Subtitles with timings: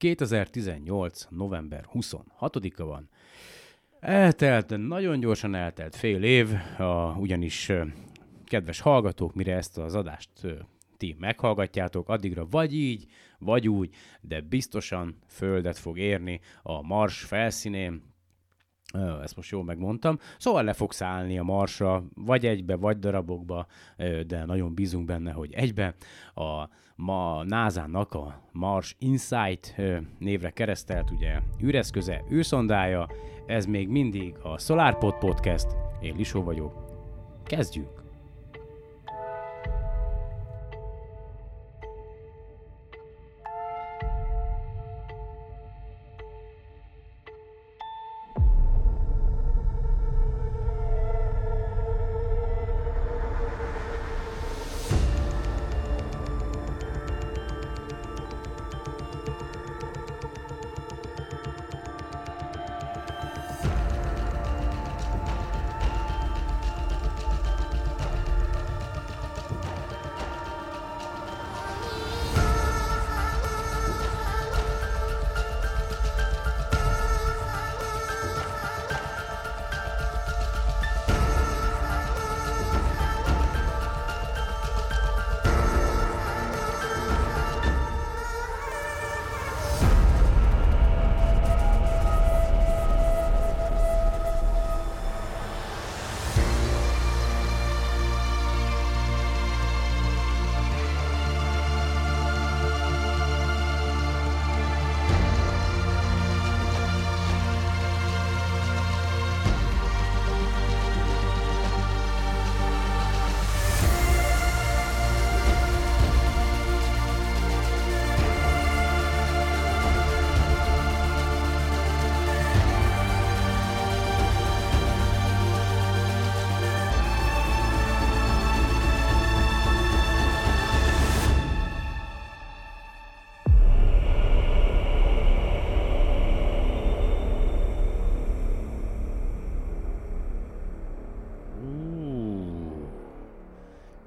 [0.00, 1.26] 2018.
[1.30, 3.08] november 26-a van.
[4.00, 7.72] Eltelt, nagyon gyorsan eltelt fél év, a, ugyanis
[8.44, 10.30] kedves hallgatók, mire ezt az adást
[10.96, 13.06] ti meghallgatjátok, addigra vagy így,
[13.38, 18.02] vagy úgy, de biztosan földet fog érni a Mars felszínén,
[19.22, 20.18] ezt most jól megmondtam.
[20.38, 23.66] Szóval le fogsz állni a Marsra, vagy egybe, vagy darabokba,
[24.26, 25.94] de nagyon bízunk benne, hogy egybe.
[26.34, 29.74] A ma NASA-nak a Mars Insight
[30.18, 33.08] névre keresztelt, ugye űreszköze, űrszondája,
[33.46, 35.66] ez még mindig a SolarPod Podcast,
[36.00, 36.84] én Lisó vagyok.
[37.44, 37.99] Kezdjünk!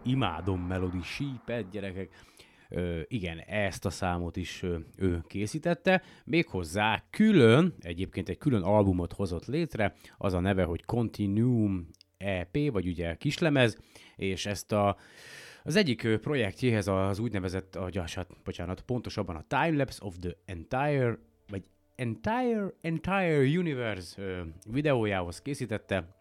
[0.04, 2.10] Imádom Melody Sheep-et, gyerekek.
[2.70, 9.14] Ö, igen, ezt a számot is ö, ő készítette, méghozzá külön, egyébként egy külön albumot
[9.14, 11.88] hozott létre, az a neve, hogy Continuum
[12.18, 13.78] EP, vagy ugye kislemez,
[14.16, 14.98] és ezt a
[15.66, 21.64] az egyik projektjéhez az úgynevezett, agyasat, bocsánat, pontosabban a Timelapse of the Entire, vagy
[21.96, 26.16] Entire, Entire Universe videójához készítette,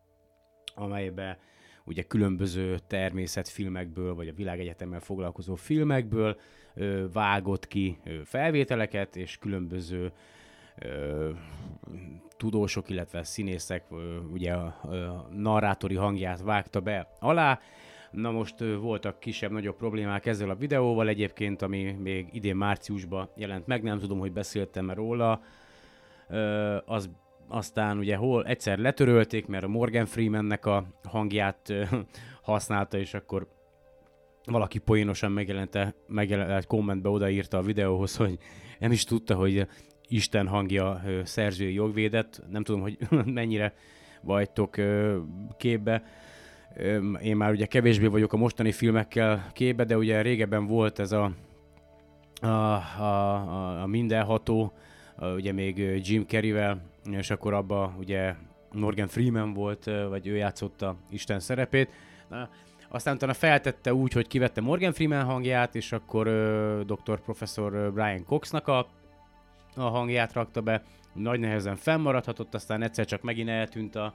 [0.74, 1.38] amelybe
[1.84, 6.36] ugye különböző természetfilmekből, vagy a világegyetemmel foglalkozó filmekből
[6.74, 10.12] ö, vágott ki ö, felvételeket, és különböző
[10.78, 11.30] ö,
[12.36, 17.60] tudósok, illetve színészek ö, ugye a, a narrátori hangját vágta be alá.
[18.10, 23.82] Na most voltak kisebb-nagyobb problémák ezzel a videóval egyébként, ami még idén márciusban jelent meg,
[23.82, 25.42] nem tudom, hogy beszéltem róla.
[26.28, 27.10] Ö, az
[27.52, 31.72] aztán ugye hol egyszer letörölték, mert a Morgan Freemannek a hangját
[32.42, 33.48] használta, és akkor
[34.44, 35.94] valaki poénosan megjelente,
[36.56, 38.38] egy kommentbe odaírta a videóhoz, hogy
[38.78, 39.66] nem is tudta, hogy
[40.08, 42.42] Isten hangja szerzői jogvédett.
[42.50, 43.74] Nem tudom, hogy mennyire
[44.22, 44.76] vagytok
[45.56, 46.02] képbe.
[47.22, 51.32] Én már ugye kevésbé vagyok a mostani filmekkel képbe, de ugye régebben volt ez a,
[52.40, 54.72] a, a, a mindenható,
[55.34, 58.34] ugye még Jim Carreyvel, és akkor abba ugye
[58.72, 61.90] Morgan Freeman volt, vagy ő játszotta Isten szerepét.
[62.28, 62.48] Na,
[62.88, 67.20] aztán utána feltette úgy, hogy kivette Morgan Freeman hangját, és akkor uh, Dr.
[67.20, 68.88] Professor Brian Coxnak a,
[69.74, 70.82] a hangját rakta be.
[71.12, 74.14] Nagy nehezen fennmaradhatott, aztán egyszer csak megint eltűnt a,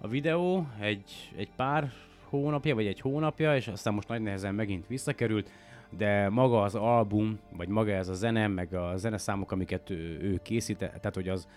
[0.00, 1.92] a videó, egy, egy pár
[2.28, 5.50] hónapja, vagy egy hónapja, és aztán most nagy nehezen megint visszakerült,
[5.96, 10.40] de maga az album, vagy maga ez a zene, meg a zeneszámok, amiket ő, ő
[10.42, 11.48] készített, tehát hogy az,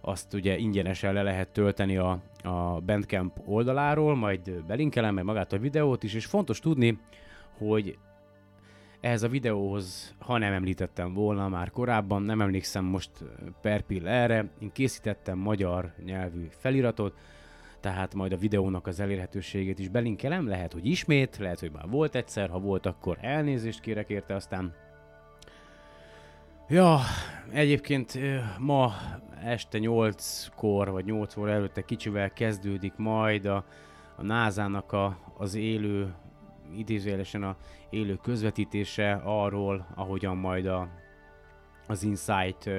[0.00, 5.58] azt ugye ingyenesen le lehet tölteni a, a Bandcamp oldaláról, majd belinkelem meg magát a
[5.58, 6.98] videót is, és fontos tudni,
[7.58, 7.98] hogy
[9.00, 13.10] ehhez a videóhoz, ha nem említettem volna már korábban, nem emlékszem most
[13.60, 17.14] per pill erre, én készítettem magyar nyelvű feliratot,
[17.82, 22.14] tehát majd a videónak az elérhetőségét is belinkelem, lehet, hogy ismét, lehet, hogy már volt
[22.14, 24.74] egyszer, ha volt, akkor elnézést kérek érte, aztán.
[26.68, 26.98] Ja,
[27.50, 28.18] egyébként
[28.58, 28.92] ma
[29.44, 33.64] este 8-kor, vagy 8 óra előtte kicsivel kezdődik majd a,
[34.16, 36.14] a NASA-nak a, az élő,
[36.76, 37.56] idézőjelesen a
[37.90, 40.88] élő közvetítése arról, ahogyan majd a,
[41.86, 42.70] az Insight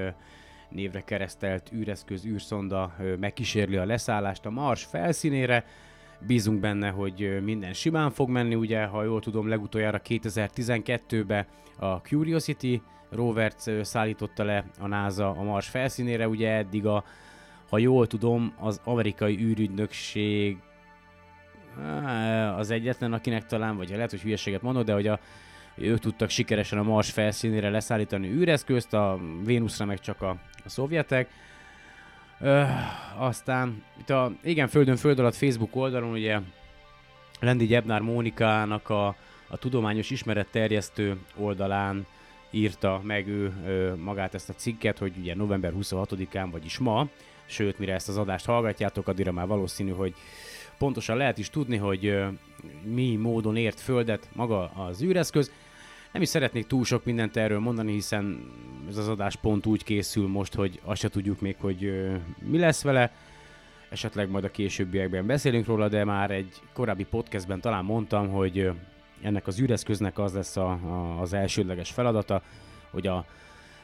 [0.74, 5.66] névre keresztelt űreszköz, űrszonda megkísérli a leszállást a Mars felszínére.
[6.28, 11.46] Bízunk benne, hogy minden simán fog menni, ugye, ha jól tudom, legutoljára 2012-ben
[11.80, 17.04] a Curiosity rovert szállította le a NASA a Mars felszínére, ugye eddig a,
[17.70, 20.58] ha jól tudom, az amerikai űrügynökség
[22.58, 25.20] az egyetlen, akinek talán, vagy lehet, hogy hülyeséget mondok, de hogy a,
[25.76, 30.30] ők tudtak sikeresen a Mars felszínére leszállítani űreszközt, a Vénuszra meg csak a,
[30.66, 31.30] a szovjetek.
[32.40, 32.64] Ö,
[33.18, 36.40] aztán itt a Igen Földön Föld alatt Facebook oldalon ugye
[37.40, 39.08] Lendi Gyebnár Mónikának a,
[39.48, 42.06] a tudományos ismeretterjesztő oldalán
[42.52, 47.08] írta meg ő ö, magát ezt a cikket, hogy ugye november 26-án, vagyis ma,
[47.46, 50.14] sőt, mire ezt az adást hallgatjátok, addigra már valószínű, hogy
[50.78, 52.28] pontosan lehet is tudni, hogy ö,
[52.84, 55.52] mi módon ért földet maga az űreszköz.
[56.14, 58.52] Nem is szeretnék túl sok mindent erről mondani, hiszen
[58.90, 62.84] ez az adás pont úgy készül most, hogy azt se tudjuk még, hogy mi lesz
[62.84, 63.12] vele.
[63.90, 68.72] Esetleg majd a későbbiekben beszélünk róla, de már egy korábbi podcastben talán mondtam, hogy
[69.22, 72.42] ennek az űreszköznek az lesz a, a, az elsődleges feladata,
[72.90, 73.26] hogy a,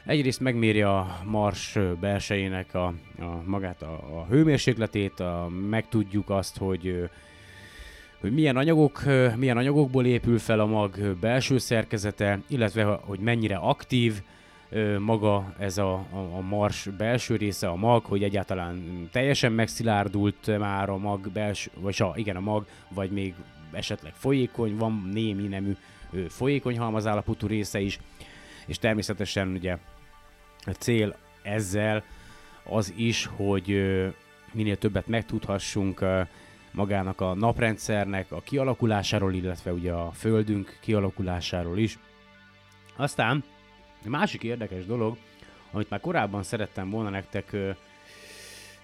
[0.04, 2.86] egyrészt megméri a Mars belsejének a,
[3.18, 7.10] a magát a, a hőmérsékletét, a, megtudjuk azt, hogy
[8.20, 9.02] hogy milyen, anyagok,
[9.36, 14.22] milyen anyagokból épül fel a mag belső szerkezete, illetve hogy mennyire aktív
[14.98, 20.88] maga ez a, a, a mars belső része, a mag, hogy egyáltalán teljesen megszilárdult már
[20.88, 23.34] a mag belső, vagy a, igen, a mag, vagy még
[23.72, 25.76] esetleg folyékony, van némi nemű
[26.28, 27.98] folyékony halmazállapotú része is,
[28.66, 29.76] és természetesen ugye
[30.66, 32.04] a cél ezzel
[32.64, 33.82] az is, hogy
[34.52, 36.04] minél többet megtudhassunk
[36.72, 41.98] magának a naprendszernek a kialakulásáról, illetve ugye a Földünk kialakulásáról is.
[42.96, 43.44] Aztán
[44.04, 45.16] másik érdekes dolog,
[45.72, 47.70] amit már korábban szerettem volna nektek, ö,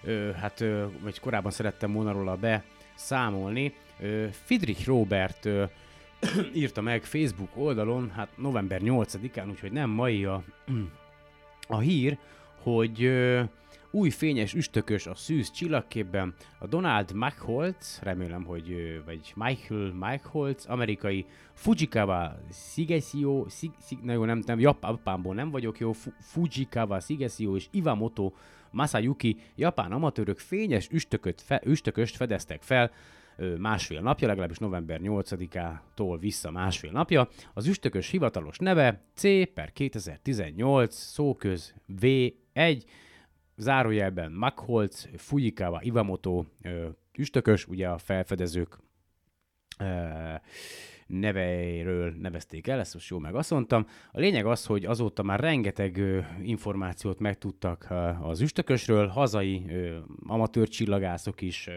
[0.03, 5.63] ö, hát, ö, vagy korábban szerettem volna róla beszámolni, ö, Friedrich Robert ö,
[6.53, 10.43] írta meg Facebook oldalon, hát november 8-án, úgyhogy nem mai a,
[11.67, 12.17] a hír,
[12.61, 13.43] hogy ö,
[13.91, 21.25] új fényes üstökös a szűz csillagképben, a Donald McHoltz, remélem, hogy, vagy Michael McHoltz, amerikai
[21.53, 27.67] Fujikawa Sigesio, Sig, Sig, na jó, nem, nem, Japánból nem vagyok jó, Fujikawa Sigesio és
[27.71, 28.31] Iwamoto
[28.71, 32.91] Masayuki, japán amatőrök fényes üstököt fe, üstököst fedeztek fel,
[33.57, 37.27] másfél napja, legalábbis november 8-ától vissza másfél napja.
[37.53, 39.21] Az üstökös hivatalos neve C
[39.53, 42.83] per 2018 szóköz V1,
[43.57, 46.45] zárójelben Magholz, Fujikawa, Iwamoto
[47.17, 48.79] üstökös, ugye a felfedezők
[51.07, 53.87] neveiről nevezték el, ezt most jól mondtam.
[54.11, 56.01] A lényeg az, hogy azóta már rengeteg
[56.41, 57.87] információt megtudtak
[58.21, 59.65] az üstökösről, hazai
[60.27, 61.69] amatőr csillagászok is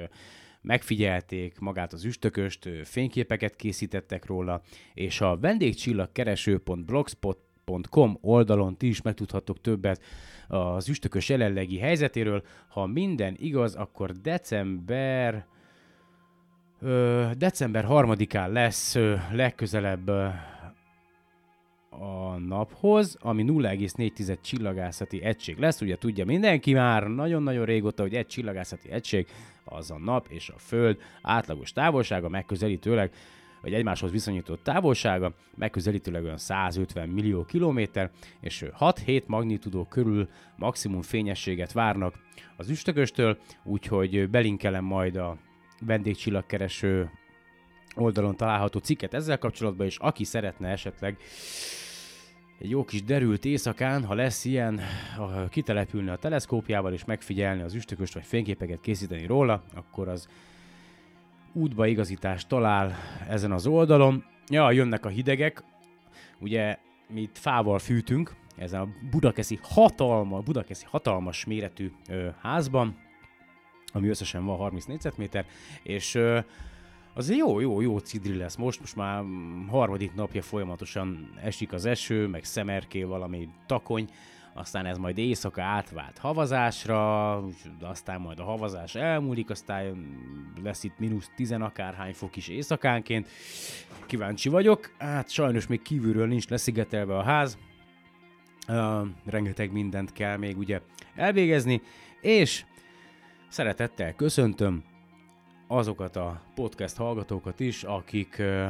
[0.61, 4.63] megfigyelték magát az üstököst, fényképeket készítettek róla,
[4.95, 10.03] és a vendégcsillagkereső.blogspot.com oldalon ti is megtudhattok többet
[10.51, 12.43] az üstökös jelenlegi helyzetéről.
[12.69, 15.47] Ha minden igaz, akkor december
[16.81, 20.29] ö, december 3-án lesz ö, legközelebb ö,
[21.91, 25.81] a naphoz, ami 0,4 csillagászati egység lesz.
[25.81, 29.27] Ugye tudja mindenki már nagyon-nagyon régóta, hogy egy csillagászati egység
[29.65, 33.13] az a nap és a föld átlagos távolsága megközelítőleg
[33.63, 41.73] vagy egymáshoz viszonyított távolsága, megközelítőleg olyan 150 millió kilométer, és 6-7 magnitudó körül maximum fényességet
[41.73, 42.15] várnak
[42.57, 45.37] az üstököstől, úgyhogy belinkelem majd a
[45.81, 47.11] vendégcsillagkereső
[47.95, 51.17] oldalon található cikket ezzel kapcsolatban, és aki szeretne esetleg
[52.59, 54.81] egy jó kis derült éjszakán, ha lesz ilyen,
[55.49, 60.29] kitelepülni a teleszkópjával és megfigyelni az üstököst, vagy fényképeket készíteni róla, akkor az
[61.53, 62.95] útbaigazítást talál
[63.29, 64.25] ezen az oldalon.
[64.49, 65.65] Ja, jönnek a hidegek,
[66.39, 66.79] ugye
[67.09, 72.97] mi itt fával fűtünk, ezen a budakeszi hatalma, budakeszi hatalmas méretű ö, házban,
[73.93, 75.47] ami összesen van 30 négyzetméter,
[75.83, 76.39] és ö,
[77.15, 79.25] az jó, jó, jó cidri lesz most, most már
[79.69, 84.09] harmadik napja folyamatosan esik az eső, meg szemerkél valami takony,
[84.55, 87.35] aztán ez majd éjszaka átvált havazásra,
[87.81, 90.17] aztán majd a havazás elmúlik, aztán
[90.63, 93.29] lesz itt mínusz tizen akárhány fok is éjszakánként.
[94.07, 97.59] Kíváncsi vagyok, hát sajnos még kívülről nincs leszigetelve a ház,
[98.69, 100.81] uh, rengeteg mindent kell még ugye
[101.15, 101.83] elvégezni,
[102.21, 102.65] és
[103.49, 104.85] szeretettel köszöntöm
[105.67, 108.69] azokat a podcast hallgatókat is, akik uh,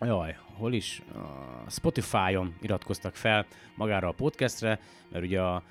[0.00, 1.02] jaj, hol is?
[1.66, 5.62] A Spotify-on iratkoztak fel magára a podcastre, mert ugye a,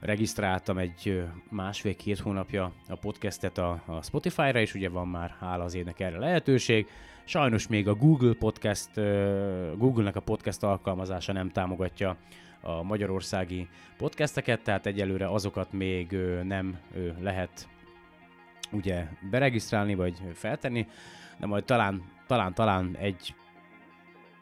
[0.00, 5.74] regisztráltam egy másfél-két hónapja a podcastet a, a Spotify-ra, és ugye van már hála az
[5.74, 6.86] ének erre lehetőség.
[7.24, 8.94] Sajnos még a Google Podcast,
[9.76, 12.16] Google-nek a podcast alkalmazása nem támogatja
[12.60, 16.78] a magyarországi podcasteket, tehát egyelőre azokat még nem
[17.20, 17.68] lehet
[18.72, 20.86] ugye beregisztrálni, vagy feltenni,
[21.38, 23.34] de majd talán, talán, talán egy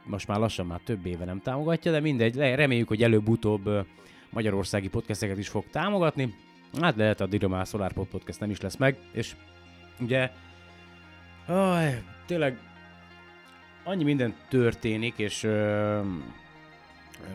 [0.05, 3.87] most már lassan már több éve nem támogatja, de mindegy, reméljük, hogy előbb-utóbb
[4.31, 6.35] magyarországi podcasteket is fog támogatni.
[6.81, 9.35] Hát lehet addigra már SolarPod podcast nem is lesz meg, és
[10.01, 10.31] ugye
[11.47, 12.59] aj, tényleg
[13.85, 15.49] annyi minden történik, és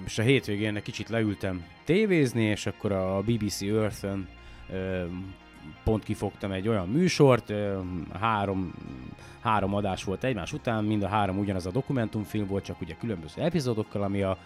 [0.02, 4.28] most a hétvégén kicsit leültem tévézni, és akkor a BBC Earth-ön
[4.70, 5.06] ö,
[5.84, 7.54] pont kifogtam egy olyan műsort,
[8.20, 8.74] három,
[9.40, 13.42] három adás volt egymás után, mind a három ugyanaz a dokumentumfilm volt, csak ugye különböző
[13.42, 14.38] epizódokkal, ami a,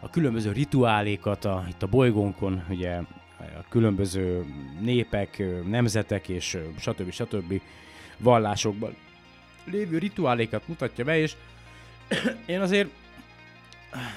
[0.00, 3.00] a különböző rituálékat a, itt a bolygónkon, ugye
[3.38, 4.44] a különböző
[4.80, 7.10] népek, nemzetek és stb.
[7.10, 7.60] stb.
[8.18, 8.96] vallásokban
[9.64, 11.36] lévő rituálékat mutatja be, és
[12.46, 12.88] én azért,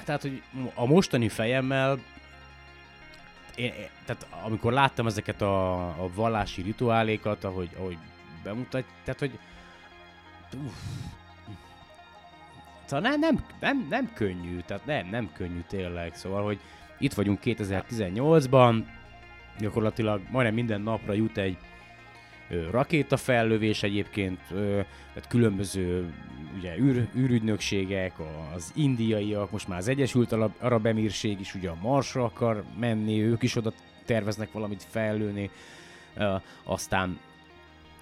[0.04, 0.42] tehát, hogy
[0.74, 1.98] a mostani fejemmel,
[3.58, 3.72] én,
[4.04, 7.98] tehát amikor láttam ezeket a, a vallási rituálékat, ahogy, ahogy
[8.42, 9.38] bemutat, tehát, hogy
[10.64, 10.74] uff,
[12.88, 16.14] Szóval nem, nem, nem, nem könnyű, tehát nem, nem könnyű tényleg.
[16.14, 16.58] Szóval, hogy
[16.98, 18.84] itt vagyunk 2018-ban,
[19.58, 21.56] gyakorlatilag majdnem minden napra jut egy
[22.70, 26.12] rakétafellövés egyébként, tehát különböző
[26.56, 28.12] ugye, űr, űrügynökségek,
[28.54, 33.42] az indiaiak, most már az Egyesült Arab Emírség is ugye a Marsra akar menni, ők
[33.42, 33.72] is oda
[34.04, 35.50] terveznek valamit fellőni,
[36.64, 37.18] aztán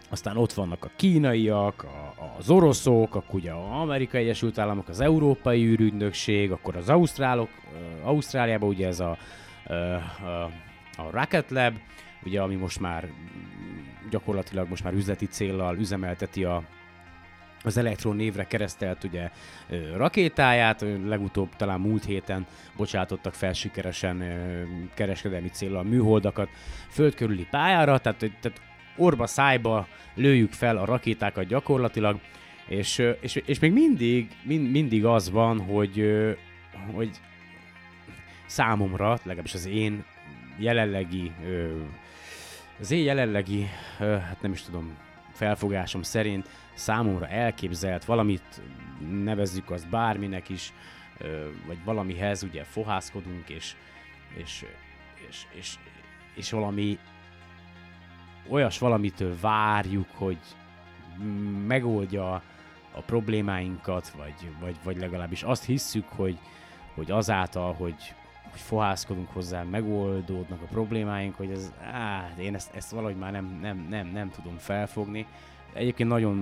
[0.09, 5.01] aztán ott vannak a kínaiak, a, az oroszok, akkor ugye az Amerikai Egyesült Államok, az
[5.01, 7.49] Európai űrügynökség, akkor az ausztrálok,
[8.03, 9.17] Ausztráliában ugye ez a,
[9.69, 10.43] a,
[10.97, 11.77] a Rocket Lab,
[12.25, 13.09] ugye ami most már
[14.11, 16.63] gyakorlatilag most már üzleti céllal üzemelteti a,
[17.63, 19.31] az Elektron névre keresztelt ugye
[19.97, 22.47] rakétáját, legutóbb talán múlt héten
[22.77, 24.25] bocsátottak fel sikeresen
[24.95, 26.49] kereskedelmi célral műholdakat
[26.89, 28.61] földkörüli pályára, tehát, tehát
[28.97, 32.21] orba szájba lőjük fel a rakétákat gyakorlatilag,
[32.69, 36.25] és, és, és még mindig, mind, mindig az van, hogy,
[36.95, 37.11] hogy
[38.47, 40.05] számomra, legalábbis az én
[40.59, 41.33] jelenlegi,
[42.81, 43.67] az én jelenlegi,
[43.99, 44.97] hát nem is tudom,
[45.33, 48.63] felfogásom szerint számomra elképzelt valamit,
[49.11, 50.73] nevezzük azt bárminek is,
[51.67, 53.75] vagy valamihez ugye fohászkodunk, és,
[54.35, 54.65] és,
[55.29, 55.75] és, és,
[56.35, 56.99] és valami
[58.49, 60.39] olyas valamitől várjuk, hogy
[61.67, 62.33] megoldja
[62.93, 66.39] a problémáinkat, vagy, vagy, vagy legalábbis azt hisszük, hogy,
[66.95, 68.15] hogy azáltal, hogy,
[68.57, 73.59] hogy fohászkodunk hozzá, megoldódnak a problémáink, hogy ez, á, én ezt, ezt valahogy már nem,
[73.61, 75.27] nem, nem, nem tudom felfogni.
[75.73, 76.37] Egyébként nagyon,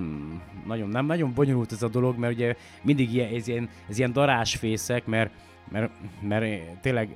[0.65, 4.13] nagyon, nem, nagyon bonyolult ez a dolog, mert ugye mindig ilyen, ez, ilyen, ez ilyen
[4.13, 5.31] darásfészek, mert,
[5.71, 5.91] mert,
[6.21, 7.15] mert tényleg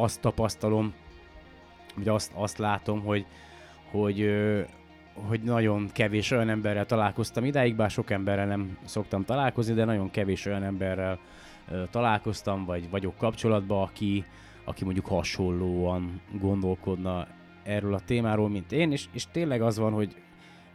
[0.00, 0.94] azt tapasztalom,
[1.96, 3.26] vagy azt, azt látom, hogy,
[3.90, 4.30] hogy,
[5.14, 10.10] hogy nagyon kevés olyan emberrel találkoztam idáig, bár sok emberrel nem szoktam találkozni, de nagyon
[10.10, 11.18] kevés olyan emberrel
[11.90, 14.24] találkoztam, vagy vagyok kapcsolatban, aki,
[14.64, 17.26] aki mondjuk hasonlóan gondolkodna
[17.62, 20.16] erről a témáról, mint én, és, és tényleg az van, hogy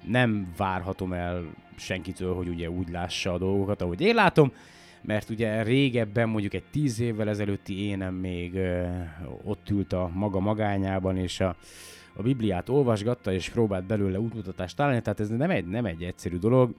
[0.05, 1.43] nem várhatom el
[1.75, 4.51] senkitől, hogy ugye úgy lássa a dolgokat, ahogy én látom,
[5.01, 8.87] mert ugye régebben, mondjuk egy tíz évvel ezelőtti énem még ö,
[9.43, 11.55] ott ült a maga magányában, és a,
[12.15, 16.37] a Bibliát olvasgatta, és próbált belőle útmutatást találni, tehát ez nem egy, nem egy egyszerű
[16.37, 16.75] dolog,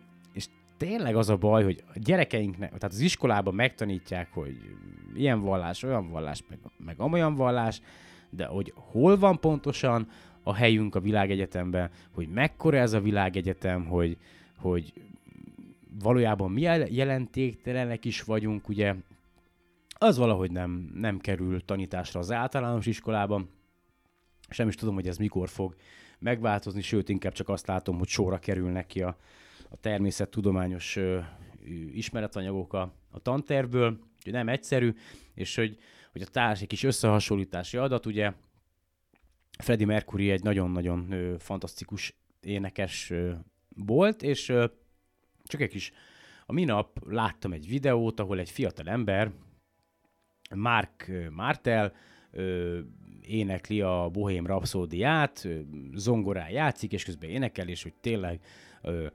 [0.78, 4.56] tényleg az a baj, hogy a gyerekeinknek, tehát az iskolában megtanítják, hogy
[5.14, 7.80] ilyen vallás, olyan vallás, meg, meg amolyan vallás,
[8.30, 10.08] de hogy hol van pontosan
[10.42, 14.16] a helyünk a világegyetemben, hogy mekkora ez a világegyetem, hogy,
[14.56, 14.92] hogy
[16.02, 18.94] valójában mi jelentéktelenek is vagyunk, ugye,
[19.98, 23.48] az valahogy nem, nem kerül tanításra az általános iskolában,
[24.48, 25.76] sem is tudom, hogy ez mikor fog
[26.18, 29.16] megváltozni, sőt, inkább csak azt látom, hogy sorra kerülnek ki a,
[29.68, 30.98] a természettudományos
[31.92, 34.94] ismeretanyagok a, a tantervből, hogy nem egyszerű,
[35.34, 35.78] és hogy,
[36.12, 38.32] hogy a társ egy kis összehasonlítási adat, ugye.
[39.58, 43.12] Freddie Mercury egy nagyon-nagyon fantasztikus énekes
[43.68, 44.52] volt, és
[45.44, 45.92] csak egy kis,
[46.46, 49.32] a minap láttam egy videót, ahol egy fiatal ember,
[50.54, 51.92] Mark Martel,
[52.30, 52.78] ö,
[53.20, 55.48] énekli a Bohém Rapszódiát,
[55.94, 58.40] zongorán játszik, és közben énekel, és hogy tényleg
[58.82, 59.06] ö,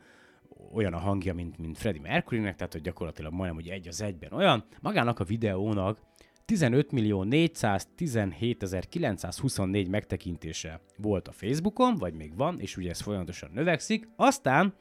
[0.73, 4.33] olyan a hangja, mint, mint Freddie Mercurynek, tehát hogy gyakorlatilag majdnem, hogy egy az egyben
[4.33, 4.63] olyan.
[4.81, 5.99] Magának a videónak
[6.45, 13.49] 15 millió 417 924 megtekintése volt a Facebookon, vagy még van, és ugye ez folyamatosan
[13.53, 14.09] növekszik.
[14.15, 14.73] Aztán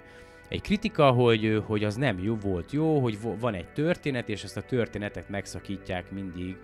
[0.60, 4.62] kritika, hogy, hogy az nem jó volt jó, hogy van egy történet, és ezt a
[4.62, 6.56] történetet megszakítják mindig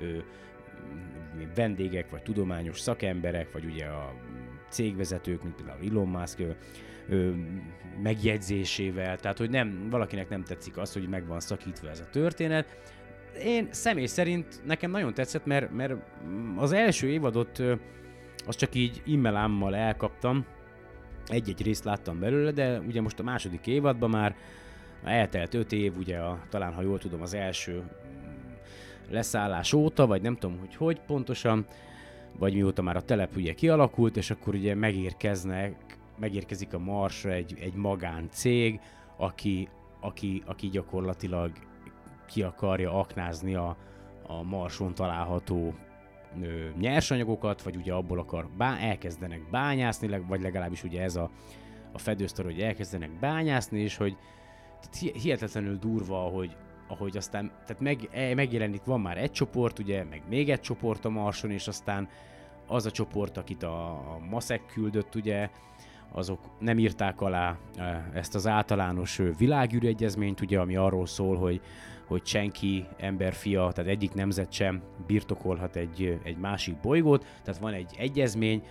[0.00, 0.18] ö,
[1.54, 4.14] vendégek, vagy tudományos szakemberek, vagy ugye a
[4.68, 6.42] cégvezetők, mint például Elon Musk,
[7.08, 7.30] ö,
[8.02, 12.78] megjegyzésével, tehát hogy nem, valakinek nem tetszik az, hogy meg van szakítva ez a történet.
[13.44, 15.94] Én személy szerint nekem nagyon tetszett, mert, mert
[16.56, 17.74] az első évadot ö,
[18.46, 20.44] azt csak így immelámmal elkaptam,
[21.26, 24.36] egy-egy részt láttam belőle, de ugye most a második évadban már
[25.04, 27.82] eltelt öt év, ugye a, talán ha jól tudom az első
[29.10, 31.66] leszállás óta, vagy nem tudom, hogy hogy pontosan,
[32.38, 37.56] vagy mióta már a telep ugye kialakult, és akkor ugye megérkeznek megérkezik a Marsra egy,
[37.60, 38.80] egy magáncég,
[39.16, 39.68] aki,
[40.00, 41.52] aki, aki gyakorlatilag
[42.26, 43.76] ki akarja aknázni a,
[44.26, 45.74] a Marson található
[46.42, 51.30] ö, nyersanyagokat, vagy ugye abból akar bá, elkezdenek bányászni, vagy legalábbis ugye ez a,
[51.92, 54.16] a fedősztor, hogy elkezdenek bányászni, és hogy
[55.22, 56.56] hihetetlenül durva, hogy,
[56.88, 61.04] ahogy aztán, tehát meg, e, megjelenik, van már egy csoport, ugye, meg még egy csoport
[61.04, 62.08] a Marson, és aztán
[62.66, 65.50] az a csoport, akit a, a Maszek küldött, ugye,
[66.12, 67.56] azok nem írták alá
[68.12, 71.60] ezt az általános világűregyezményt, ugye, ami arról szól, hogy,
[72.06, 77.94] hogy senki emberfia, tehát egyik nemzet sem birtokolhat egy, egy másik bolygót, tehát van egy
[77.98, 78.62] egyezmény,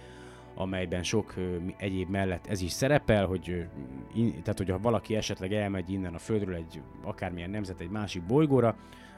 [0.56, 1.34] amelyben sok
[1.78, 3.68] egyéb mellett ez is szerepel, hogy,
[4.14, 8.76] tehát hogyha valaki esetleg elmegy innen a Földről egy akármilyen nemzet egy másik bolygóra,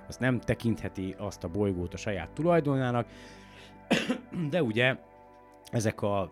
[0.08, 3.08] azt nem tekintheti azt a bolygót a saját tulajdonának,
[4.50, 4.96] de ugye
[5.72, 6.32] ezek a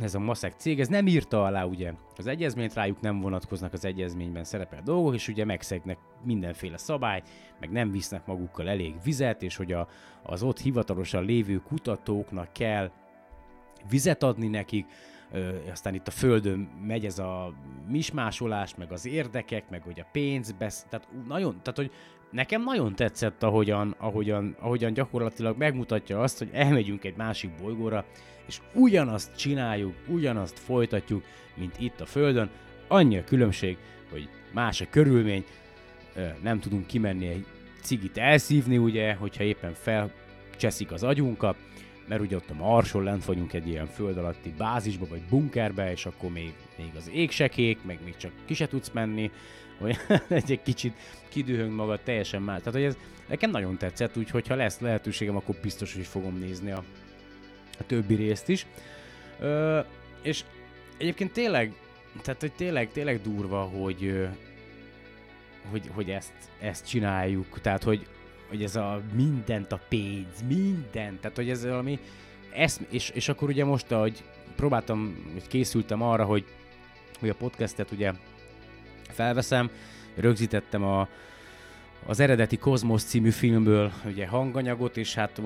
[0.00, 3.84] ez a Maszek cég, ez nem írta alá ugye az egyezményt, rájuk nem vonatkoznak az
[3.84, 7.22] egyezményben szerepel dolgok, és ugye megszegnek mindenféle szabály,
[7.60, 9.88] meg nem visznek magukkal elég vizet, és hogy a,
[10.22, 12.90] az ott hivatalosan lévő kutatóknak kell
[13.88, 14.86] vizet adni nekik,
[15.32, 17.52] Ö, aztán itt a földön megy ez a
[17.88, 20.86] mismásolás, meg az érdekek, meg hogy a pénz, besz...
[20.88, 21.90] tehát nagyon, tehát hogy
[22.30, 28.04] nekem nagyon tetszett, ahogyan, ahogyan, ahogyan gyakorlatilag megmutatja azt, hogy elmegyünk egy másik bolygóra,
[28.46, 32.50] és ugyanazt csináljuk, ugyanazt folytatjuk, mint itt a Földön.
[32.88, 33.76] Annyi a különbség,
[34.10, 35.44] hogy más a körülmény,
[36.42, 37.46] nem tudunk kimenni egy
[37.82, 41.56] cigit elszívni, ugye, hogyha éppen felcseszik az agyunkat,
[42.08, 46.06] mert ugye ott a Marson lent vagyunk egy ilyen föld alatti bázisba, vagy bunkerbe, és
[46.06, 47.10] akkor még, még az
[47.56, 49.30] ég meg még csak ki se tudsz menni,
[49.78, 49.96] hogy
[50.28, 50.94] egy kicsit
[51.28, 52.58] kidühöng magad teljesen más.
[52.58, 52.96] Tehát, hogy ez
[53.28, 56.84] nekem nagyon tetszett, úgyhogy ha lesz lehetőségem, akkor biztos, hogy fogom nézni a,
[57.78, 58.66] a többi részt is.
[59.40, 59.80] Ö,
[60.22, 60.44] és
[60.96, 61.72] egyébként tényleg,
[62.22, 64.28] tehát, hogy tényleg, tényleg durva, hogy,
[65.70, 68.06] hogy, hogy ezt, ezt csináljuk, tehát, hogy,
[68.48, 71.98] hogy ez a mindent a pénz, mindent, tehát, hogy ez valami
[72.52, 74.24] esz, és, és akkor ugye most, hogy
[74.56, 76.44] próbáltam, hogy készültem arra, hogy,
[77.20, 78.12] hogy a podcastet ugye
[79.10, 79.70] felveszem,
[80.14, 81.08] rögzítettem a,
[82.06, 85.40] az eredeti Kozmosz című filmből ugye hanganyagot, és hát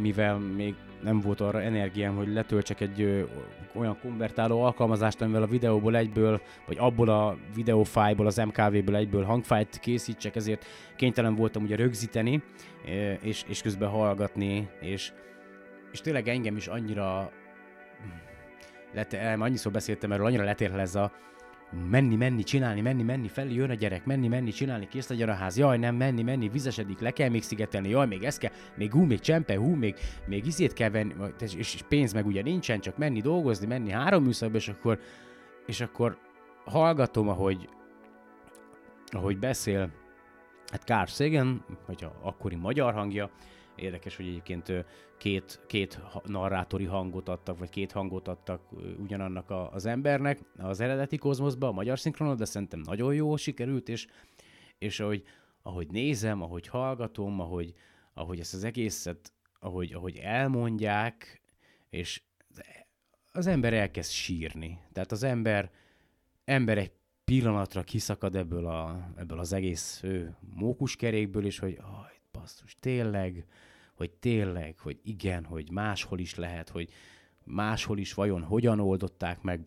[0.00, 3.22] mivel még nem volt arra energiám, hogy letöltsek egy ö,
[3.74, 9.78] olyan konvertáló alkalmazást, amivel a videóból egyből, vagy abból a videófájból, az MKV-ből egyből hangfájt
[9.78, 10.64] készítsek, ezért
[10.96, 12.42] kénytelen voltam ugye rögzíteni,
[13.20, 15.12] és, és közben hallgatni, és,
[15.92, 17.30] és tényleg engem is annyira
[18.94, 21.12] lete, annyiszor beszéltem erről, annyira letérhel ez a
[21.70, 25.34] menni, menni, csinálni, menni, menni, felé jön a gyerek, menni, menni, csinálni, kész legyen a
[25.34, 28.92] ház, jaj, nem, menni, menni, vizesedik, le kell még szigetelni, jaj, még ez kell, még
[28.92, 29.94] hú, még csempe, hú, még,
[30.26, 34.22] még izét kell venni, és, és pénz meg ugye nincsen, csak menni dolgozni, menni három
[34.22, 34.98] műszakba, és akkor,
[35.66, 36.18] és akkor
[36.64, 37.68] hallgatom, ahogy,
[39.06, 39.90] ahogy beszél,
[40.70, 43.30] hát Carl Sagan, vagy a akkori magyar hangja,
[43.76, 44.72] Érdekes, hogy egyébként
[45.18, 48.60] két, két narrátori hangot adtak, vagy két hangot adtak
[48.98, 53.88] ugyanannak a, az embernek az eredeti kozmoszba, a magyar szinkronon, de szerintem nagyon jó sikerült,
[53.88, 54.06] és,
[54.78, 55.24] és ahogy,
[55.62, 57.74] ahogy nézem, ahogy hallgatom, ahogy,
[58.14, 61.40] ahogy ezt az egészet, ahogy, ahogy elmondják,
[61.90, 62.22] és
[63.32, 64.78] az ember elkezd sírni.
[64.92, 65.70] Tehát az ember,
[66.44, 66.92] ember egy
[67.24, 70.02] pillanatra kiszakad ebből, a, ebből az egész
[70.54, 73.46] mókuskerékből, és hogy aj, basszus, tényleg,
[73.96, 76.88] hogy tényleg, hogy igen, hogy máshol is lehet, hogy
[77.44, 79.60] máshol is vajon hogyan oldották meg,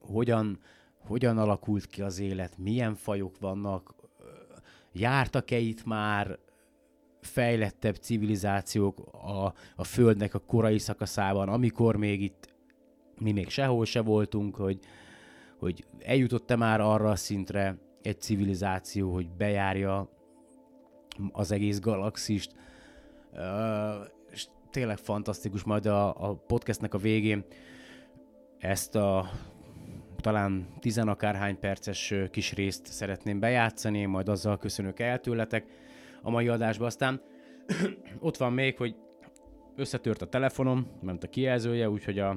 [0.00, 0.58] hogyan,
[0.98, 3.94] hogyan alakult ki az élet, milyen fajok vannak,
[4.92, 6.38] jártak-e itt már
[7.20, 12.54] fejlettebb civilizációk a, a Földnek a korai szakaszában, amikor még itt
[13.18, 14.78] mi még sehol se voltunk, hogy,
[15.58, 20.08] hogy eljutott-e már arra a szintre egy civilizáció, hogy bejárja
[21.32, 22.54] az egész galaxist,
[24.30, 27.44] és tényleg fantasztikus, majd a, a podcastnek a végén
[28.58, 29.30] ezt a
[30.16, 35.66] talán tizenakárhány perces kis részt szeretném bejátszani, majd azzal köszönök el tőletek
[36.22, 36.86] a mai adásba.
[36.86, 37.20] Aztán
[38.20, 38.96] ott van még, hogy
[39.76, 42.30] összetört a telefonom, ment a kijelzője, úgyhogy a,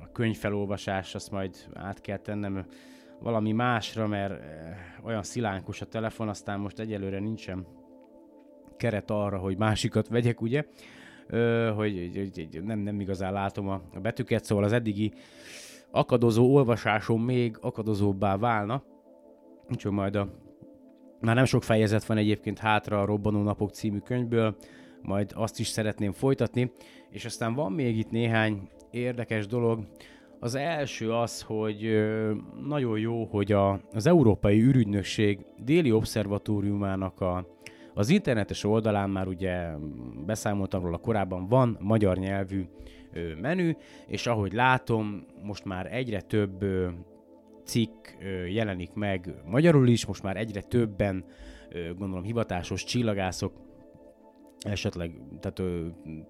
[0.00, 2.66] a könyvfelolvasás azt majd át kell tennem
[3.18, 4.42] valami másra, mert
[5.02, 7.66] olyan szilánkos a telefon, aztán most egyelőre nincsen
[8.80, 10.64] keret arra, hogy másikat vegyek, ugye?
[11.26, 15.12] Ö, hogy, hogy, hogy nem, nem igazán látom a, betűket, szóval az eddigi
[15.90, 18.82] akadozó olvasásom még akadozóbbá válna.
[19.68, 20.28] Úgyhogy majd a
[21.20, 24.56] már nem sok fejezet van egyébként hátra a Robbanó Napok című könyvből,
[25.02, 26.72] majd azt is szeretném folytatni,
[27.10, 29.86] és aztán van még itt néhány érdekes dolog.
[30.40, 32.08] Az első az, hogy
[32.66, 37.46] nagyon jó, hogy a, az Európai űrügynökség déli obszervatóriumának a
[37.94, 39.68] az internetes oldalán már ugye
[40.26, 42.64] beszámoltam róla korábban, van magyar nyelvű
[43.40, 43.72] menü,
[44.06, 46.64] és ahogy látom, most már egyre több
[47.64, 48.06] cikk
[48.48, 51.24] jelenik meg magyarul is, most már egyre többen,
[51.98, 53.52] gondolom hivatásos csillagászok,
[54.60, 55.62] esetleg tehát,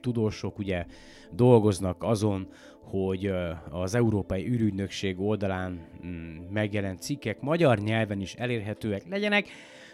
[0.01, 0.85] tudósok ugye
[1.31, 2.49] dolgoznak azon,
[2.83, 3.33] hogy
[3.71, 9.47] az Európai űrügynökség oldalán mm, megjelent cikkek magyar nyelven is elérhetőek legyenek,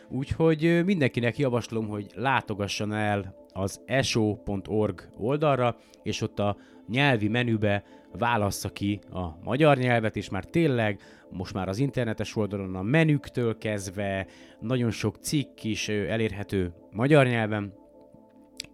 [0.08, 6.56] Úgyhogy mindenkinek javaslom, hogy látogasson el az eso.org oldalra, és ott a
[6.88, 12.74] nyelvi menübe válassza ki a magyar nyelvet, és már tényleg most már az internetes oldalon
[12.74, 14.26] a menüktől kezdve
[14.60, 17.72] nagyon sok cikk is elérhető magyar nyelven,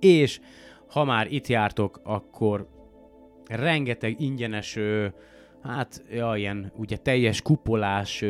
[0.01, 0.41] és
[0.89, 2.69] ha már itt jártok, akkor
[3.47, 4.79] rengeteg ingyenes,
[5.63, 8.25] hát ja, ilyen ugye teljes kupolás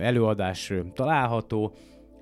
[0.00, 1.72] előadás található,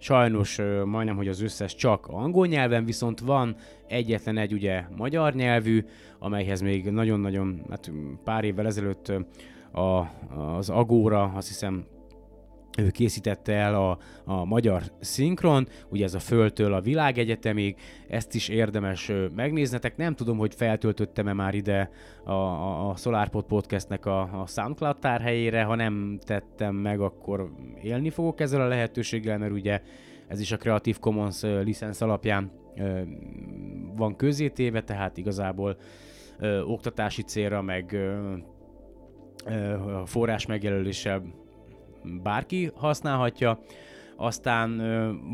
[0.06, 5.84] Sajnos majdnem, hogy az összes csak angol nyelven, viszont van egyetlen egy ugye magyar nyelvű,
[6.18, 7.92] amelyhez még nagyon-nagyon, hát
[8.24, 9.12] pár évvel ezelőtt
[9.72, 9.98] a,
[10.56, 11.84] az Agóra, azt hiszem
[12.76, 17.76] ő készítette el a, a magyar szinkron, ugye ez a Földtől a világegyetemig,
[18.08, 19.96] ezt is érdemes megnéznetek.
[19.96, 21.90] Nem tudom, hogy feltöltöttem-e már ide
[22.24, 22.32] a,
[22.90, 27.50] a, SolarPod podcastnek a, a SoundCloud tárhelyére, ha nem tettem meg, akkor
[27.82, 29.80] élni fogok ezzel a lehetőséggel, mert ugye
[30.28, 32.50] ez is a Creative Commons licensz alapján
[33.96, 35.76] van közzétéve, tehát igazából
[36.64, 37.96] oktatási célra, meg
[40.04, 41.22] forrás megjelöléssel
[42.22, 43.58] bárki használhatja.
[44.16, 44.82] Aztán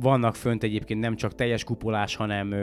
[0.00, 2.54] vannak fönt egyébként nem csak teljes kupolás, hanem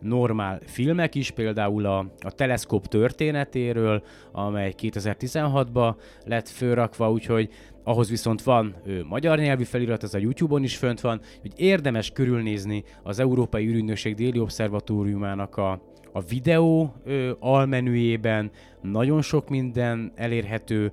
[0.00, 7.50] normál filmek is, például a, a teleszkóp történetéről, amely 2016-ban lett fölrakva, úgyhogy
[7.84, 12.10] ahhoz viszont van ö, magyar nyelvű felirat, ez a YouTube-on is fönt van, hogy érdemes
[12.10, 15.70] körülnézni az Európai űrügynökség déli obszervatóriumának a,
[16.12, 18.50] a videó ö, almenüjében,
[18.82, 20.92] nagyon sok minden elérhető,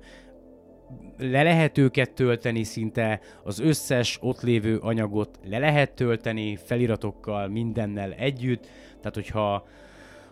[1.18, 8.12] le lehet őket tölteni szinte, az összes ott lévő anyagot le lehet tölteni feliratokkal, mindennel
[8.12, 9.66] együtt, tehát hogyha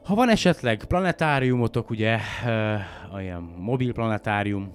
[0.04, 4.72] ha van esetleg planetáriumotok, ugye, uh, olyan mobil planetárium,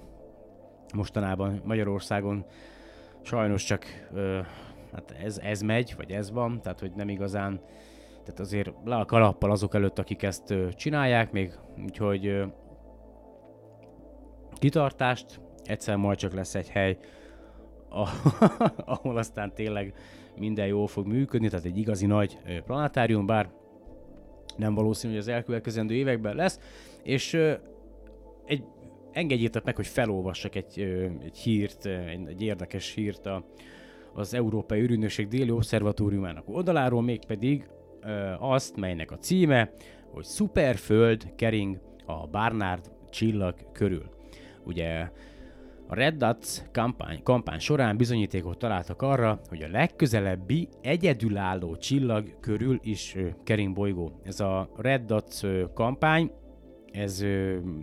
[0.94, 2.44] mostanában Magyarországon
[3.22, 4.38] sajnos csak uh,
[4.92, 7.60] hát ez, ez megy, vagy ez van, tehát hogy nem igazán,
[8.24, 11.52] tehát azért le a kalappal azok előtt, akik ezt uh, csinálják még,
[11.84, 12.46] úgyhogy uh,
[14.58, 15.40] kitartást,
[15.70, 16.98] egyszer majd csak lesz egy hely,
[18.84, 19.94] ahol aztán tényleg
[20.36, 23.50] minden jól fog működni, tehát egy igazi nagy planetárium, bár
[24.56, 26.60] nem valószínű, hogy az elkövetkezendő években lesz,
[27.02, 27.34] és
[28.44, 28.64] egy,
[29.12, 30.80] engedjétek meg, hogy felolvassak egy,
[31.22, 33.44] egy hírt, egy, egy érdekes hírt a,
[34.14, 37.68] az Európai Ürűnökség déli obszervatóriumának oldaláról, mégpedig
[38.38, 39.72] azt, melynek a címe,
[40.12, 44.10] hogy Superföld kering a Barnard csillag körül.
[44.64, 45.10] Ugye
[45.90, 52.78] a Red Dots kampány, kampány során bizonyítékot találtak arra, hogy a legközelebbi egyedülálló csillag körül
[52.82, 54.20] is kering bolygó.
[54.22, 55.40] Ez a Red Dots
[55.74, 56.30] kampány,
[56.92, 57.24] ez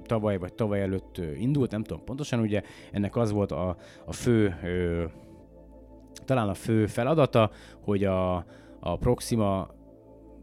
[0.04, 4.56] tavaly vagy tavaly előtt indult, nem tudom pontosan, ugye ennek az volt a, a fő,
[6.26, 8.36] talán a fő feladata, hogy a,
[8.80, 9.70] a Proxima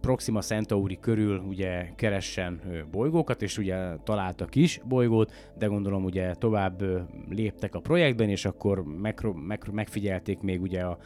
[0.05, 6.83] Proxima Centauri körül ugye keressen bolygókat, és ugye találtak is bolygót, de gondolom ugye tovább
[7.29, 10.99] léptek a projektben, és akkor meg, meg, megfigyelték még ugye a,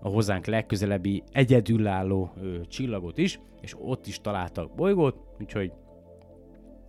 [0.00, 5.72] a hozzánk legközelebbi egyedülálló ö, csillagot is, és ott is találtak bolygót, úgyhogy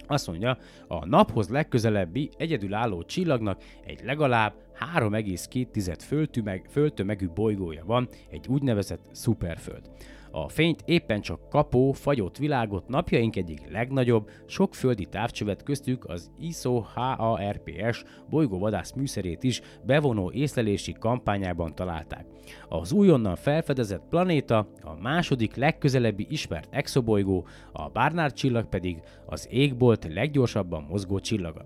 [0.08, 4.54] azt mondja, a naphoz legközelebbi egyedülálló csillagnak egy legalább
[4.96, 9.90] 3,2 földtömeg, földtömegű bolygója van, egy úgynevezett szuperföld.
[10.36, 16.32] A fényt éppen csak kapó, fagyott világot napjaink egyik legnagyobb, sok földi távcsövet köztük az
[16.40, 22.26] ISO HARPS bolygóvadász műszerét is bevonó észlelési kampányában találták.
[22.70, 30.08] Az újonnan felfedezett planéta a második legközelebbi ismert exobolygó, a Barnard csillag pedig az égbolt
[30.14, 31.66] leggyorsabban mozgó csillaga.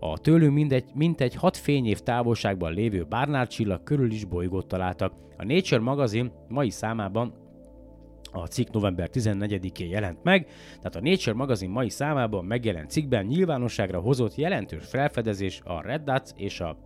[0.00, 5.12] A tőlünk mindegy, mintegy 6 fényév távolságban lévő Barnard csillag körül is bolygót találtak.
[5.36, 7.41] A Nature magazin mai számában
[8.32, 14.00] a cikk november 14-én jelent meg, tehát a Nature magazin mai számában megjelent cikkben nyilvánosságra
[14.00, 16.76] hozott jelentős felfedezés a Red Dots és a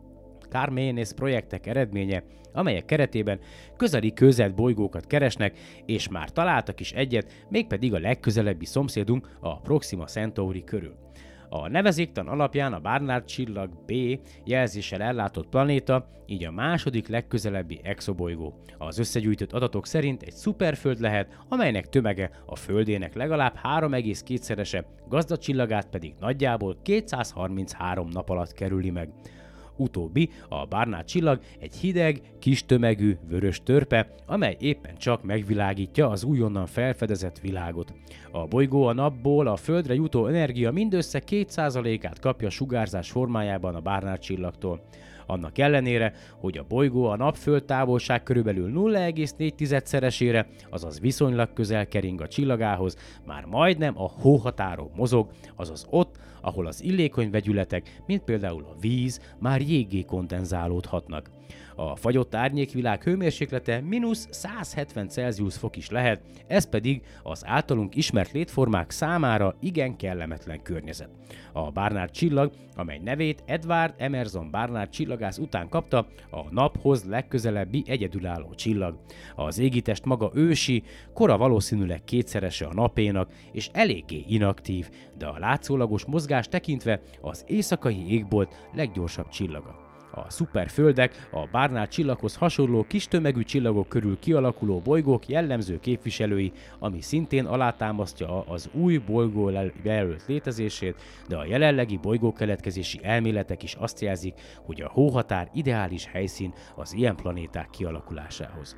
[0.49, 3.41] Carmenes projektek eredménye, amelyek keretében
[3.77, 10.05] közeli közelt bolygókat keresnek, és már találtak is egyet, mégpedig a legközelebbi szomszédunk a Proxima
[10.05, 10.97] Centauri körül.
[11.49, 13.93] A nevezéktan alapján a Barnard csillag B
[14.45, 18.55] jelzéssel ellátott planéta, így a második legközelebbi exobolygó.
[18.79, 26.15] Az összegyűjtött adatok szerint egy szuperföld lehet, amelynek tömege a Földének legalább 3,2-szerese, gazdacsillagát pedig
[26.21, 29.09] nagyjából 233 nap alatt kerüli meg.
[29.77, 36.25] Utóbbi, a Barnard csillag egy hideg, kis tömegű, vörös törpe, amely éppen csak megvilágítja az
[36.25, 37.93] újonnan felfedezett világot.
[38.31, 44.21] A bolygó a napból a Földre jutó energia mindössze 2%-át kapja sugárzás formájában a Barnard
[44.21, 44.81] csillagtól.
[45.27, 52.29] Annak ellenére, hogy a bolygó a napföld távolság körülbelül 0,4-szeresére, azaz viszonylag közel kering a
[52.29, 58.77] csillagához, már majdnem a hóhatáron mozog, azaz ott, ahol az illékony vegyületek, mint például a
[58.81, 61.36] víz, már jégé kondenzálódhatnak.
[61.75, 68.33] A fagyott árnyékvilág hőmérséklete mínusz 170 Celsius fok is lehet, ez pedig az általunk ismert
[68.33, 71.11] létformák számára igen kellemetlen környezet.
[71.53, 78.55] A Barnard csillag, amely nevét Edward Emerson Barnard csillagász után kapta, a naphoz legközelebbi egyedülálló
[78.55, 78.99] csillag.
[79.35, 80.83] Az égitest maga ősi,
[81.15, 88.13] kora valószínűleg kétszerese a napénak, és eléggé inaktív, de a látszólagos mozgás tekintve az éjszakai
[88.13, 89.86] égbolt leggyorsabb csillaga.
[90.19, 97.01] A szuperföldek a Barnard csillaghoz hasonló kis tömegű csillagok körül kialakuló bolygók jellemző képviselői, ami
[97.01, 99.49] szintén alátámasztja az új bolygó
[99.83, 106.55] jelölt létezését, de a jelenlegi bolygókeletkezési elméletek is azt jelzik, hogy a hóhatár ideális helyszín
[106.75, 108.77] az ilyen planéták kialakulásához.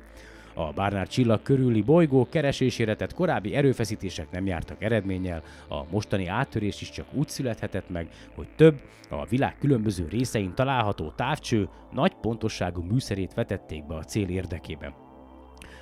[0.59, 6.81] A Barnard csillag körüli bolygó keresésére tett korábbi erőfeszítések nem jártak eredménnyel, a mostani áttörés
[6.81, 12.81] is csak úgy születhetett meg, hogy több, a világ különböző részein található távcső nagy pontosságú
[12.81, 15.08] műszerét vetették be a cél érdekében.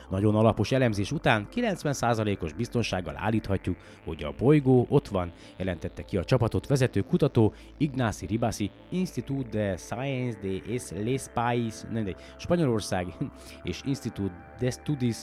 [0.09, 6.23] Nagyon alapos elemzés után 90%-os biztonsággal állíthatjuk, hogy a bolygó ott van, jelentette ki a
[6.23, 13.07] csapatot vezető kutató Ignacy Ribasi Institut de Science de l'Espace, nem Spanyolország
[13.63, 15.17] és Institut de Studis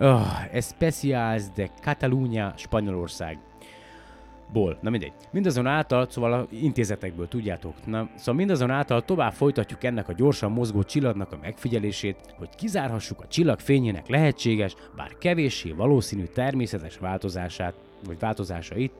[0.00, 3.38] oh, Especials de Catalunya, Spanyolország.
[4.52, 4.78] Ból.
[4.80, 5.12] Na mindegy.
[5.30, 7.74] Mindazonáltal, szóval a intézetekből tudjátok.
[7.86, 13.26] Na, szóval mindazonáltal tovább folytatjuk ennek a gyorsan mozgó csillagnak a megfigyelését, hogy kizárhassuk a
[13.26, 17.74] csillag fényének lehetséges, bár kevéssé valószínű természetes változását,
[18.06, 18.92] vagy változásait,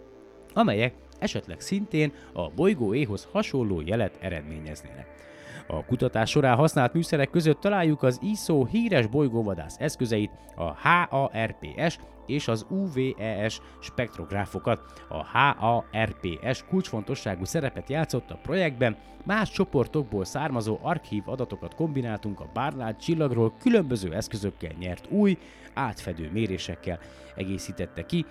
[0.54, 5.06] amelyek esetleg szintén a bolygó éhoz hasonló jelet eredményeznének.
[5.70, 12.48] A kutatás során használt műszerek között találjuk az ISO híres bolygóvadász eszközeit, a HARPS és
[12.48, 14.80] az UVES spektrográfokat.
[15.08, 22.96] A HARPS kulcsfontosságú szerepet játszott a projektben, más csoportokból származó archív adatokat kombináltunk a Barnard
[22.96, 25.38] csillagról különböző eszközökkel nyert új,
[25.74, 26.98] átfedő mérésekkel
[27.36, 28.26] egészítette ki.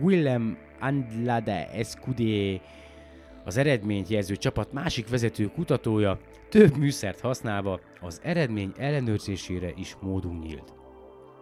[0.00, 2.60] Willem Andlade Escudé
[3.44, 10.42] az eredményt jelző csapat másik vezető kutatója több műszert használva az eredmény ellenőrzésére is módunk
[10.42, 10.72] nyílt.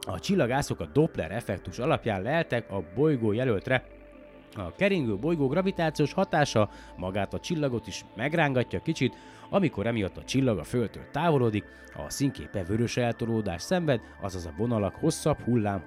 [0.01, 3.85] A csillagászok a Doppler effektus alapján leltek a bolygó jelöltre,
[4.57, 9.15] a keringő bolygó gravitációs hatása magát a csillagot is megrángatja kicsit,
[9.51, 11.65] amikor emiatt a csillag a Földtől távolodik,
[12.07, 15.85] a színképe vörös eltolódás szenved, azaz a vonalak hosszabb hullám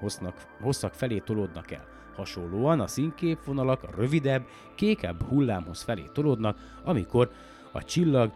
[0.61, 1.87] hosszak felé tolódnak el.
[2.15, 7.31] Hasonlóan a színképvonalak rövidebb, kékebb hullámhoz felé tolódnak, amikor
[7.71, 8.31] a csillag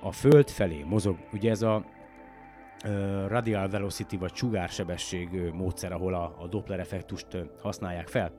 [0.00, 1.16] a Föld felé mozog.
[1.32, 1.84] Ugye ez a
[3.28, 7.26] radial velocity vagy sugársebesség módszer, ahol a, a Doppler effektust
[7.62, 8.32] használják fel.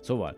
[0.00, 0.36] Szóval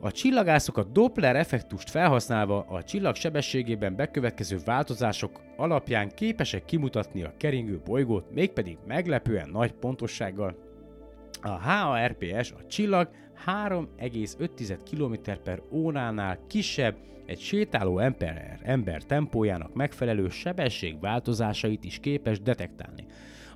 [0.00, 7.34] a csillagászok a Doppler effektust felhasználva a csillag sebességében bekövetkező változások alapján képesek kimutatni a
[7.36, 10.56] keringő bolygót, mégpedig meglepően nagy pontossággal
[11.42, 13.08] a HARPS, a csillag
[13.46, 16.96] 3,5 km per óránál kisebb,
[17.28, 23.06] egy sétáló ember, ember tempójának megfelelő sebesség változásait is képes detektálni.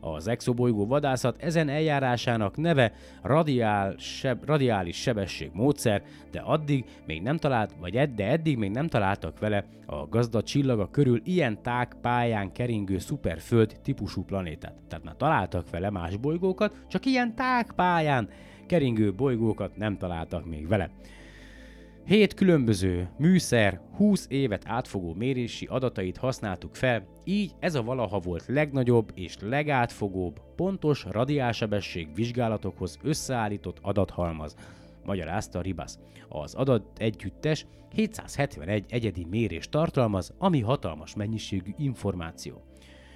[0.01, 7.37] Az exobolygó vadászat ezen eljárásának neve radiál, seb, radiális sebesség módszer, de addig még nem
[7.37, 11.95] talált, vagy ed, de eddig még nem találtak vele a gazda csillaga körül ilyen tág
[12.01, 14.75] pályán keringő szuperföld típusú planétát.
[14.89, 18.29] Tehát már találtak vele más bolygókat, csak ilyen tág pályán
[18.67, 20.91] keringő bolygókat nem találtak még vele.
[22.05, 28.47] Hét különböző műszer, 20 évet átfogó mérési adatait használtuk fel, így ez a valaha volt
[28.47, 34.55] legnagyobb és legátfogóbb, pontos radiálsebesség vizsgálatokhoz összeállított adathalmaz,
[35.05, 35.93] magyarázta Ribas.
[36.29, 42.62] Az adat együttes 771 egyedi mérés tartalmaz, ami hatalmas mennyiségű információ.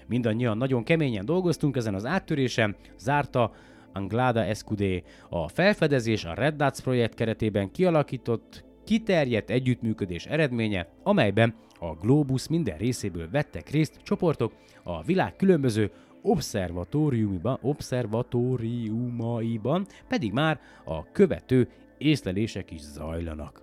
[0.07, 3.53] Mindannyian nagyon keményen dolgoztunk ezen az áttörésen, zárta
[3.93, 5.03] Anglada Escudé.
[5.29, 12.79] A felfedezés a Red Dots projekt keretében kialakított kiterjedt együttműködés eredménye, amelyben a Globus minden
[12.79, 15.91] részéből vettek részt csoportok a világ különböző
[16.23, 21.69] obszervatóriumaiban, obszervatóriumaiban pedig már a követő
[21.99, 23.63] észlelések is zajlanak.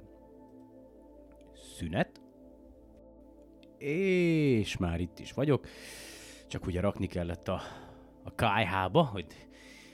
[1.77, 2.21] Szünet.
[3.77, 5.67] És már itt is vagyok.
[6.47, 7.61] Csak ugye rakni kellett a,
[8.23, 9.25] a kájhába, hogy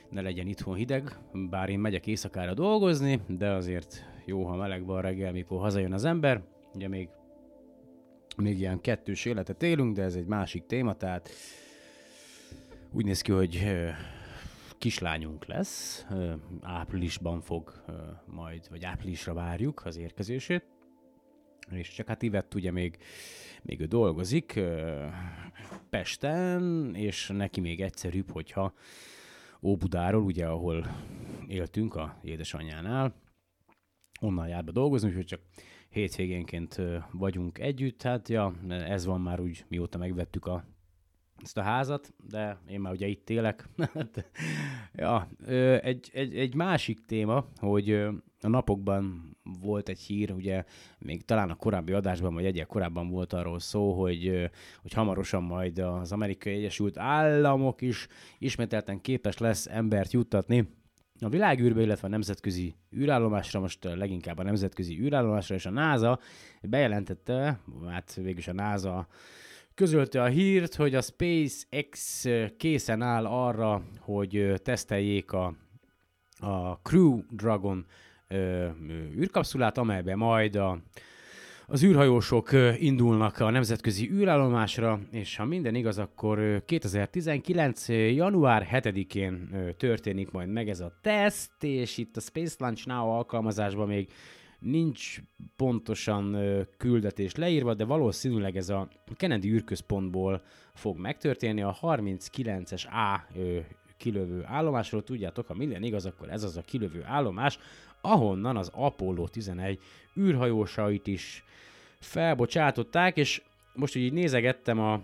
[0.09, 1.17] ne legyen itthon hideg,
[1.49, 6.05] bár én megyek éjszakára dolgozni, de azért jó, ha meleg van reggel, mikor hazajön az
[6.05, 6.43] ember.
[6.73, 7.09] Ugye még,
[8.37, 11.29] még ilyen kettős életet élünk, de ez egy másik téma, tehát
[12.91, 13.65] úgy néz ki, hogy
[14.77, 16.05] kislányunk lesz,
[16.61, 17.83] áprilisban fog
[18.25, 20.65] majd, vagy áprilisra várjuk az érkezését,
[21.71, 22.97] és csak hát Ivett ugye még,
[23.61, 24.59] még ő dolgozik
[25.89, 28.73] Pesten, és neki még egyszerűbb, hogyha
[29.61, 30.85] Óbudáról, ugye ahol
[31.47, 33.13] éltünk a édesanyjánál,
[34.19, 35.41] onnan jár be dolgozni, úgyhogy csak
[35.89, 38.01] hétvégénként vagyunk együtt.
[38.01, 40.63] Hát ja, ez van már úgy, mióta megvettük a,
[41.43, 43.69] ezt a házat, de én már ugye itt élek.
[43.93, 44.31] Hát,
[44.93, 45.27] ja,
[45.81, 47.91] egy, egy, egy másik téma, hogy
[48.41, 50.63] a napokban volt egy hír, ugye
[50.99, 54.49] még talán a korábbi adásban, vagy egyel korábban volt arról szó, hogy,
[54.81, 60.67] hogy hamarosan majd az Amerikai Egyesült Államok is ismételten képes lesz embert juttatni
[61.19, 66.19] a világűrbe, illetve a nemzetközi űrállomásra, most leginkább a nemzetközi űrállomásra, és a NASA
[66.61, 69.07] bejelentette, hát végülis a NASA
[69.73, 72.25] közölte a hírt, hogy a SpaceX
[72.57, 75.53] készen áll arra, hogy teszteljék a,
[76.39, 77.85] a Crew Dragon
[79.15, 80.77] űrkapszulát, amelybe majd a,
[81.71, 87.87] az űrhajósok indulnak a nemzetközi űrállomásra, és ha minden igaz, akkor 2019.
[87.89, 93.87] január 7-én történik majd meg ez a teszt, és itt a Space Launch Now alkalmazásban
[93.87, 94.07] még
[94.59, 95.17] nincs
[95.55, 96.37] pontosan
[96.77, 100.41] küldetés leírva, de valószínűleg ez a Kennedy űrközpontból
[100.73, 101.61] fog megtörténni.
[101.61, 103.27] A 39-es A
[103.97, 105.03] kilövő állomásról.
[105.03, 107.59] Tudjátok, ha minden igaz, akkor ez az a kilövő állomás,
[108.01, 109.79] ahonnan az Apollo 11
[110.17, 111.43] űrhajósait is
[111.99, 113.41] felbocsátották, és
[113.73, 115.01] most így nézegettem a,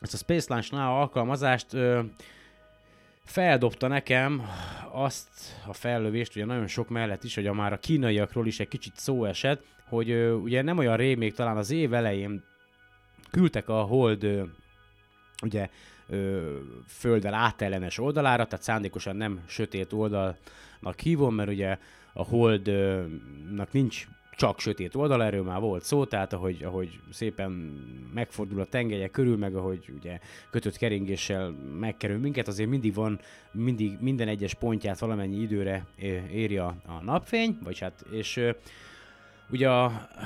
[0.00, 2.00] ezt a Space Launch Now alkalmazást, ö,
[3.24, 4.42] feldobta nekem
[4.92, 5.28] azt
[5.66, 8.96] a fellövést, ugye nagyon sok mellett is, hogy a már a kínaiakról is egy kicsit
[8.96, 12.44] szó esett, hogy ö, ugye nem olyan rég, még talán az év elején
[13.30, 14.44] küldtek a Hold ö,
[15.42, 15.68] ugye
[16.08, 21.78] ö, földdel átellenes oldalára, tehát szándékosan nem sötét oldalnak hívom, mert ugye
[22.12, 24.06] a Holdnak nincs
[24.38, 27.50] csak sötét oldal, erről már volt szó, tehát ahogy, ahogy szépen
[28.14, 30.18] megfordul a tengelye körül, meg ahogy ugye
[30.50, 33.20] kötött keringéssel megkerül minket, azért mindig van,
[33.52, 35.86] mindig minden egyes pontját valamennyi időre
[36.32, 38.40] érja a napfény, vagy hát, és
[39.50, 39.68] Ugye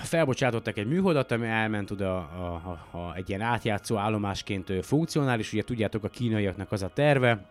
[0.02, 5.62] felbocsátottak egy műholdat, ami elment oda a, a, a, egy ilyen átjátszó állomásként funkcionális, ugye
[5.62, 7.44] tudjátok a kínaiaknak az a terve,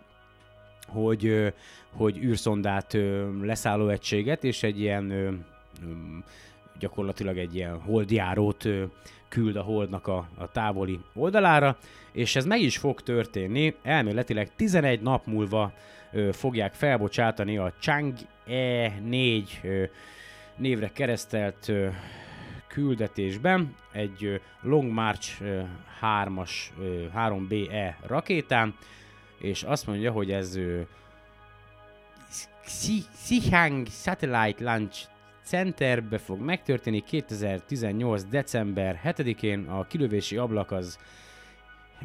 [0.87, 1.53] hogy,
[1.91, 2.97] hogy űrszondát
[3.41, 5.11] leszálló egységet és egy ilyen
[6.81, 8.67] gyakorlatilag egy ilyen holdjárót
[9.31, 11.77] küld a holdnak a, a távoli oldalára,
[12.11, 15.73] és ez meg is fog történni, elméletileg 11 nap múlva
[16.11, 18.13] ö, fogják felbocsátani a Chang
[18.47, 19.83] E4 ö,
[20.55, 21.87] névre keresztelt ö,
[22.67, 25.61] küldetésben egy Long March ö,
[26.01, 28.75] 3-as, ö, 3BE rakétán,
[29.37, 30.59] és azt mondja, hogy ez
[33.15, 35.09] Xihang Satellite Launch
[35.51, 38.23] Centerbe fog megtörténni 2018.
[38.23, 39.59] december 7-én.
[39.59, 40.97] A kilövési ablak az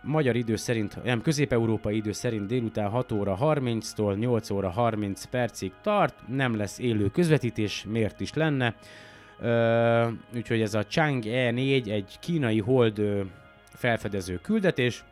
[0.03, 5.73] magyar idő szerint, nem közép-európai idő szerint délután 6 óra 30-tól 8 óra 30 percig
[5.83, 8.75] tart, nem lesz élő közvetítés, miért is lenne.
[9.41, 13.03] Ö, úgyhogy ez a Chang E4 egy kínai hold
[13.69, 15.05] felfedező küldetés,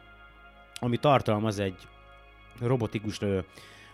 [0.80, 1.78] ami tartalmaz egy
[2.60, 3.38] robotikus ö,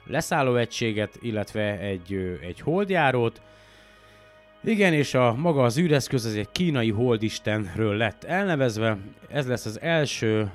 [0.07, 3.41] leszállóegységet, illetve egy, egy holdjárót,
[4.65, 8.97] igen, és a maga az űreszköz az egy kínai holdistenről lett elnevezve.
[9.29, 10.51] Ez lesz az első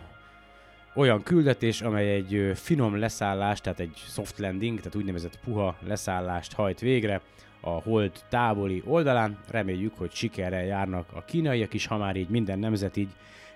[0.95, 6.79] olyan küldetés, amely egy finom leszállás, tehát egy soft landing, tehát úgynevezett puha leszállást hajt
[6.79, 7.21] végre
[7.61, 9.37] a hold távoli oldalán.
[9.49, 13.09] Reméljük, hogy sikerrel járnak a kínaiak is, ha már így minden nemzet így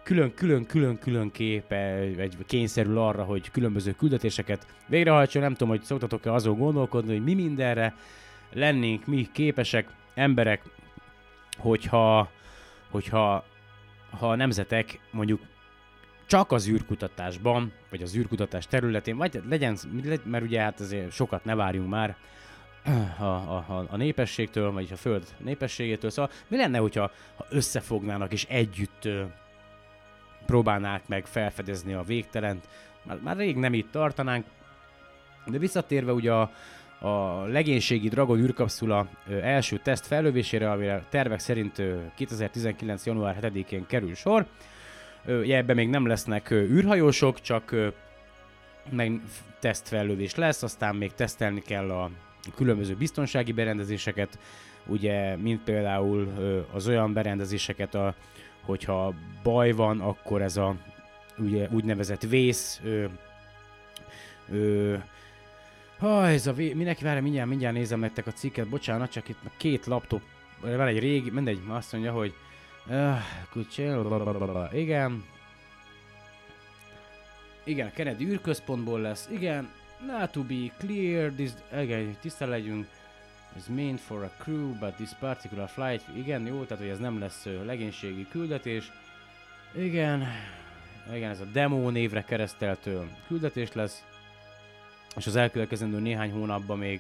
[0.04, 5.42] külön-külön-külön-külön képe, vagy kényszerül arra, hogy különböző küldetéseket végrehajtson.
[5.42, 7.96] Nem tudom, hogy szoktatok-e azon gondolkodni, hogy mi mindenre
[8.54, 9.90] lennénk mi képesek,
[10.20, 10.62] emberek,
[11.58, 12.30] hogyha,
[12.90, 13.44] hogyha
[14.20, 15.42] ha a nemzetek mondjuk
[16.26, 19.78] csak az űrkutatásban, vagy az űrkutatás területén, vagy legyen,
[20.24, 22.16] mert ugye hát azért sokat ne várjunk már
[23.18, 28.46] a, a, a népességtől, vagy a föld népességétől, szóval mi lenne, hogyha ha összefognának és
[28.46, 29.08] együtt
[30.46, 32.68] próbálnák meg felfedezni a végtelent,
[33.04, 34.46] már, már rég nem itt tartanánk,
[35.46, 36.52] de visszatérve ugye a,
[37.00, 39.08] a legénységi Dragon űrkapszula
[39.42, 41.82] első teszt fellövésére, amire tervek szerint
[42.16, 43.06] 2019.
[43.06, 44.46] január 7-én kerül sor.
[45.48, 47.76] Ebben még nem lesznek űrhajósok, csak
[48.90, 49.22] meg
[49.60, 52.10] tesztfellövés lesz, aztán még tesztelni kell a
[52.56, 54.40] különböző biztonsági berendezéseket,
[54.86, 56.28] ugye, mint például
[56.74, 58.16] az olyan berendezéseket, a,
[58.62, 60.76] hogyha baj van, akkor ez a
[61.38, 63.06] ugye, úgynevezett vész ö,
[64.52, 64.96] ö,
[66.00, 66.74] Ha, ez a vé...
[66.74, 70.22] Mindenki várja, mindjárt, mindjárt nézem nektek a cikket, bocsánat, csak itt két laptop,
[70.62, 72.34] van egy régi, mindegy, azt mondja, hogy
[72.88, 73.16] uh,
[73.52, 75.24] kucsél, igen.
[77.64, 79.70] Igen, a Kennedy űrközpontból lesz, igen.
[80.08, 81.50] Not to be clear, this,
[81.82, 82.88] igen, tiszta legyünk.
[83.58, 87.20] Is meant for a crew, but this particular flight, igen, jó, tehát hogy ez nem
[87.20, 88.92] lesz legénységi küldetés.
[89.76, 90.28] Igen,
[91.14, 92.90] igen, ez a demo névre keresztelt
[93.28, 94.04] küldetés lesz
[95.18, 97.00] és az elkövetkezendő néhány hónapban még,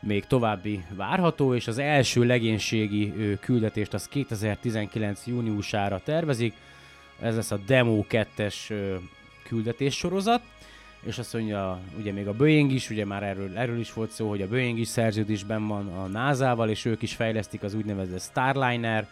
[0.00, 5.26] még további várható, és az első legénységi küldetést az 2019.
[5.26, 6.54] júniusára tervezik.
[7.20, 8.54] Ez lesz a Demo 2-es
[9.42, 10.42] küldetés sorozat,
[11.02, 14.28] és azt mondja, ugye még a Boeing is, ugye már erről, erről is volt szó,
[14.28, 19.08] hogy a Boeing is szerződésben van a NASA-val, és ők is fejlesztik az úgynevezett Starliner,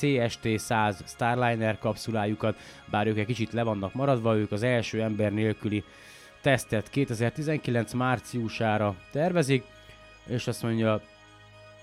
[0.00, 2.58] CST-100 Starliner kapszulájukat,
[2.90, 5.84] bár ők egy kicsit le vannak maradva, ők az első ember nélküli
[6.46, 9.64] tesztet 2019 márciusára tervezik,
[10.26, 11.00] és azt mondja,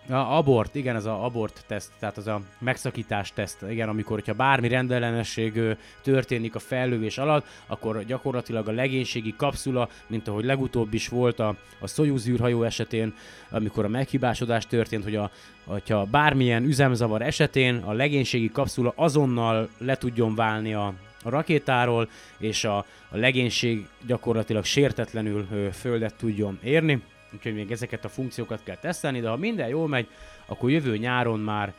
[0.09, 4.34] a abort, igen, ez a abort teszt, tehát az a megszakítás teszt, igen, amikor, hogyha
[4.34, 5.59] bármi rendellenesség
[6.01, 11.55] történik a fellövés alatt, akkor gyakorlatilag a legénységi kapszula, mint ahogy legutóbb is volt a,
[11.80, 13.14] a Soyuz űrhajó esetén,
[13.49, 15.32] amikor a meghibásodás történt, hogy a,
[15.66, 20.93] hogyha bármilyen üzemzavar esetén a legénységi kapszula azonnal le tudjon válni a,
[21.24, 22.78] a rakétáról, és a,
[23.09, 27.01] a legénység gyakorlatilag sértetlenül ö, földet tudjon érni.
[27.34, 30.07] Úgyhogy még ezeket a funkciókat kell tesztelni, de ha minden jól megy,
[30.45, 31.74] akkor jövő nyáron már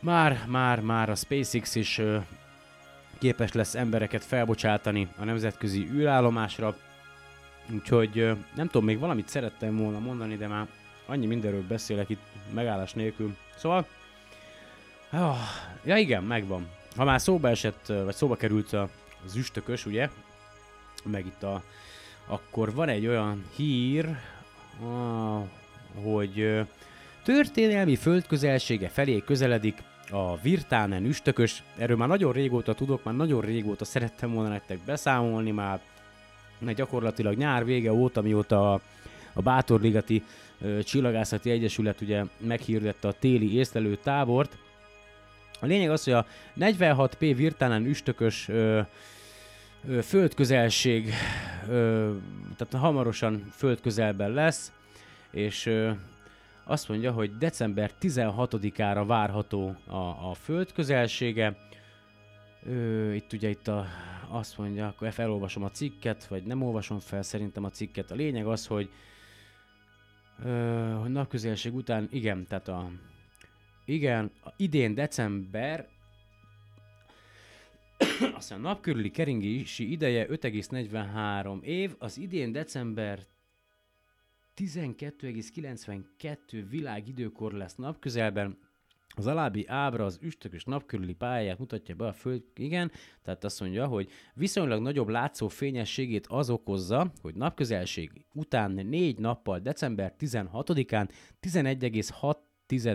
[0.00, 2.18] már, már, már a SpaceX is ö,
[3.18, 6.76] képes lesz embereket felbocsátani a nemzetközi űrállomásra.
[7.72, 10.66] Úgyhogy ö, nem tudom, még valamit szerettem volna mondani, de már
[11.06, 12.22] annyi mindenről beszélek itt
[12.54, 13.36] megállás nélkül.
[13.56, 13.86] Szóval,
[15.12, 15.36] oh,
[15.84, 16.68] ja igen, megvan.
[16.96, 18.72] Ha már szóba esett, vagy szóba került
[19.24, 20.08] az üstökös, ugye,
[21.04, 21.62] meg itt a,
[22.26, 24.16] akkor van egy olyan hír,
[26.02, 26.66] hogy
[27.24, 31.62] történelmi földközelsége felé közeledik a Virtánen üstökös.
[31.76, 35.80] Erről már nagyon régóta tudok, már nagyon régóta szerettem volna nektek beszámolni, már
[36.58, 38.80] mert gyakorlatilag nyár vége óta, mióta a,
[39.32, 40.22] a Bátorligati
[40.60, 44.56] ö, Csillagászati Egyesület ugye meghirdette a téli észlelő tábort.
[45.60, 48.80] A lényeg az, hogy a 46P Virtánen üstökös ö,
[49.88, 51.12] ö, földközelség,
[51.68, 52.12] ö,
[52.56, 54.72] tehát hamarosan földközelben lesz,
[55.30, 55.90] és ö,
[56.64, 59.96] azt mondja, hogy december 16-ára várható a,
[60.30, 60.72] a föld.
[62.66, 63.86] Ö, itt ugye itt a,
[64.28, 68.10] azt mondja, akkor felolvasom a cikket, vagy nem olvasom fel szerintem a cikket.
[68.10, 68.90] A lényeg az, hogy,
[70.44, 72.90] ö, hogy napközelség után, igen, tehát a,
[73.90, 75.88] igen, a idén december
[78.38, 83.26] aztán napkörüli keringési ideje 5,43 év, az idén december
[84.56, 88.58] 12,92 világidőkor lesz napközelben.
[89.16, 92.90] Az alábbi ábra az üstökös napkörüli pályáját mutatja be a Föld, igen,
[93.22, 99.58] tehát azt mondja, hogy viszonylag nagyobb látszó fényességét az okozza, hogy napközelség után négy nappal
[99.58, 101.08] december 16-án
[101.40, 102.36] 11,6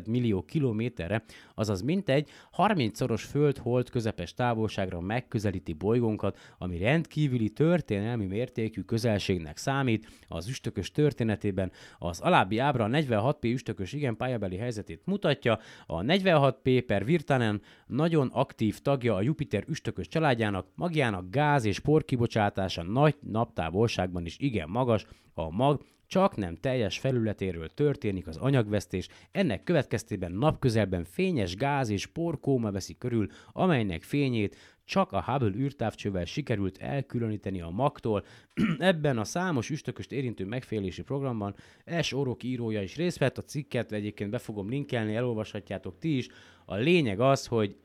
[0.08, 1.24] millió kilométerre,
[1.56, 10.08] azaz mintegy 30-szoros föld-hold közepes távolságra megközelíti bolygónkat, ami rendkívüli történelmi mértékű közelségnek számít.
[10.28, 15.60] Az üstökös történetében az alábbi ábra a 46P üstökös igen pályabeli helyzetét mutatja.
[15.86, 22.06] A 46P per Virtanen nagyon aktív tagja a Jupiter üstökös családjának, magjának gáz és por
[22.06, 29.08] kibocsátása nagy naptávolságban is igen magas, a mag csak nem teljes felületéről történik az anyagvesztés,
[29.32, 36.26] ennek következtében napközelben fényes gáz és porkóma veszi körül, amelynek fényét csak a Hubble űrtávcsővel
[36.26, 38.26] sikerült elkülöníteni a magtól.
[38.80, 41.56] Ebben a számos üstököst érintő megfélési programban
[42.02, 42.14] S.
[42.14, 46.28] Orok írója is részt vett, a cikket egyébként be fogom linkelni, elolvashatjátok ti is.
[46.66, 47.76] A lényeg az, hogy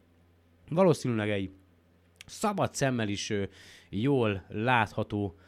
[0.68, 1.50] valószínűleg egy
[2.26, 3.32] szabad szemmel is
[3.88, 5.38] jól látható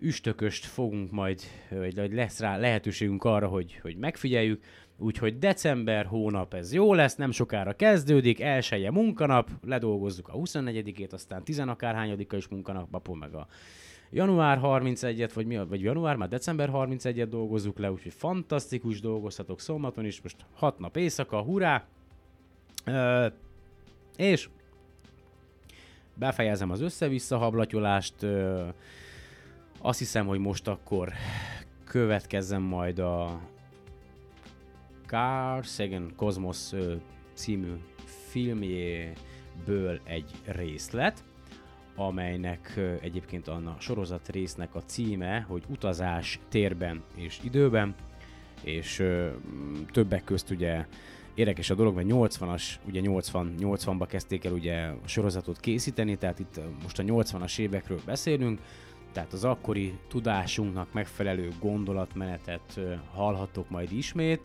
[0.00, 1.40] üstököst fogunk majd,
[1.70, 4.62] vagy lesz rá lehetőségünk arra, hogy, hogy megfigyeljük.
[4.98, 11.44] Úgyhogy december hónap ez jó lesz, nem sokára kezdődik, elsője munkanap, ledolgozzuk a 24-ét, aztán
[11.44, 13.46] 10 akárhányadika is munkanap, apó meg a
[14.10, 20.04] január 31-et, vagy mi, vagy január, már december 31-et dolgozzuk le, úgyhogy fantasztikus dolgozhatok szombaton
[20.04, 21.84] is, most 6 nap éjszaka, hurrá!
[22.84, 23.26] Ö,
[24.16, 24.48] és
[26.14, 28.14] befejezem az össze-vissza hablatyolást,
[29.82, 31.12] azt hiszem, hogy most akkor
[31.84, 33.40] következzen majd a
[35.06, 36.70] Carl Sagan Cosmos
[37.34, 37.72] című
[38.04, 41.24] filmjéből egy részlet,
[41.96, 47.94] amelynek egyébként a sorozat résznek a címe, hogy Utazás térben és időben,
[48.62, 49.02] és
[49.92, 50.86] többek közt ugye
[51.34, 56.38] érdekes a dolog, mert 80-as, ugye 80, 80-ba kezdték el ugye a sorozatot készíteni, tehát
[56.38, 58.60] itt most a 80-as évekről beszélünk,
[59.12, 62.80] tehát az akkori tudásunknak megfelelő gondolatmenetet
[63.14, 64.40] hallhatok majd ismét,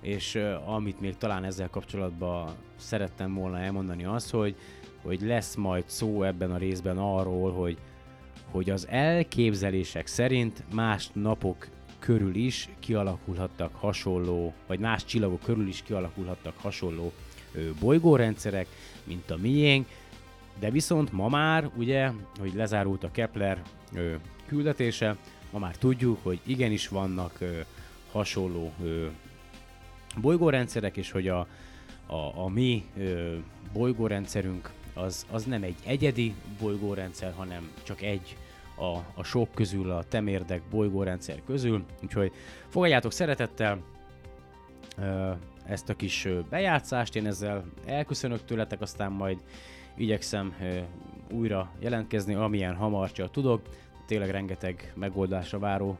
[0.00, 4.56] és amit még talán ezzel kapcsolatban szerettem volna elmondani az, hogy,
[5.02, 7.78] hogy lesz majd szó ebben a részben arról, hogy,
[8.50, 15.82] hogy az elképzelések szerint más napok körül is kialakulhattak hasonló, vagy más csillagok körül is
[15.82, 17.12] kialakulhattak hasonló
[17.52, 18.66] ö, bolygórendszerek,
[19.04, 19.86] mint a miénk,
[20.58, 23.62] de viszont ma már, ugye, hogy lezárult a Kepler
[23.94, 24.14] ö,
[24.46, 25.16] küldetése,
[25.50, 27.60] ma már tudjuk, hogy igenis vannak ö,
[28.12, 29.06] hasonló ö,
[30.20, 31.46] bolygórendszerek, és hogy a,
[32.06, 33.36] a, a mi ö,
[33.72, 38.36] bolygórendszerünk az, az nem egy egyedi bolygórendszer, hanem csak egy
[38.76, 41.84] a, a sok közül, a temérdek bolygórendszer közül.
[42.02, 42.32] Úgyhogy
[42.68, 43.82] fogadjátok szeretettel
[44.98, 45.30] ö,
[45.66, 49.38] ezt a kis bejátszást, én ezzel elköszönök tőletek, aztán majd
[49.96, 50.54] igyekszem
[51.30, 53.60] újra jelentkezni, amilyen hamar csak tudok.
[54.06, 55.98] Tényleg rengeteg megoldásra váró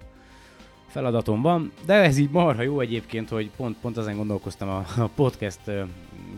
[0.87, 5.61] feladatom van, de ez így marha jó egyébként, hogy pont, pont ezen gondolkoztam a, podcast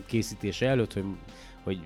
[0.05, 1.05] készítése előtt, hogy
[1.63, 1.79] hogy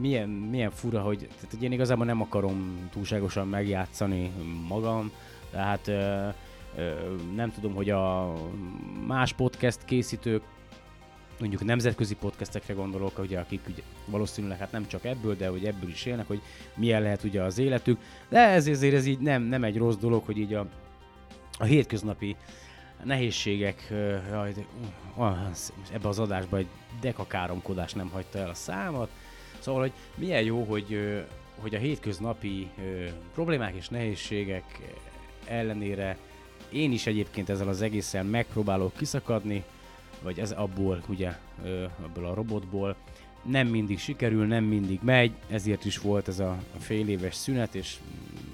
[0.00, 4.32] milyen, milyen fura, hogy, tehát, hogy én igazából nem akarom túlságosan megjátszani
[4.68, 5.10] magam,
[5.50, 6.28] tehát ö,
[6.76, 6.92] ö,
[7.34, 8.32] nem tudom, hogy a
[9.06, 10.42] más podcast készítők,
[11.40, 15.88] mondjuk nemzetközi podcastekre gondolok, ugye, akik ugye, valószínűleg hát nem csak ebből, de hogy ebből
[15.88, 16.40] is élnek, hogy
[16.74, 20.24] milyen lehet ugye az életük, de ez azért ez így nem, nem egy rossz dolog,
[20.24, 20.66] hogy így a,
[21.58, 22.36] a hétköznapi
[23.04, 23.92] nehézségek
[25.92, 26.68] ebbe az adásba egy
[27.00, 29.10] dekakáromkodás nem hagyta el a számat,
[29.58, 30.98] Szóval, hogy milyen jó, hogy,
[31.60, 32.70] hogy a hétköznapi
[33.34, 34.64] problémák és nehézségek
[35.44, 36.16] ellenére
[36.72, 39.64] én is egyébként ezzel az egészen megpróbálok kiszakadni,
[40.22, 41.32] vagy ez abból, ugye,
[42.04, 42.96] ebből a robotból.
[43.42, 47.96] Nem mindig sikerül, nem mindig megy, ezért is volt ez a fél éves szünet, és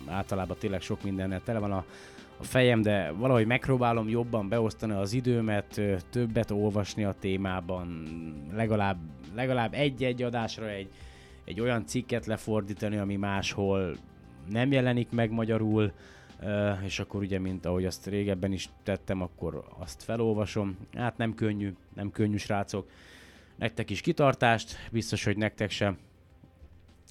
[0.07, 1.85] általában tényleg sok mindennel tele van a,
[2.37, 8.09] a fejem, de valahogy megpróbálom jobban beosztani az időmet, többet olvasni a témában,
[8.55, 8.97] legalább,
[9.35, 10.89] legalább egy-egy adásra egy,
[11.45, 13.97] egy olyan cikket lefordítani, ami máshol
[14.51, 15.93] nem jelenik meg magyarul,
[16.85, 20.79] és akkor ugye, mint ahogy azt régebben is tettem, akkor azt felolvasom.
[20.93, 22.91] Hát nem könnyű, nem könnyű srácok.
[23.57, 25.99] Nektek is kitartást, biztos, hogy nektek sem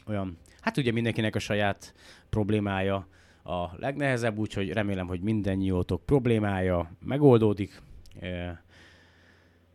[0.08, 1.94] olyan, hát ugye mindenkinek a saját
[2.30, 3.08] problémája
[3.44, 7.82] a legnehezebb, úgyhogy remélem, hogy mindennyiótok problémája megoldódik.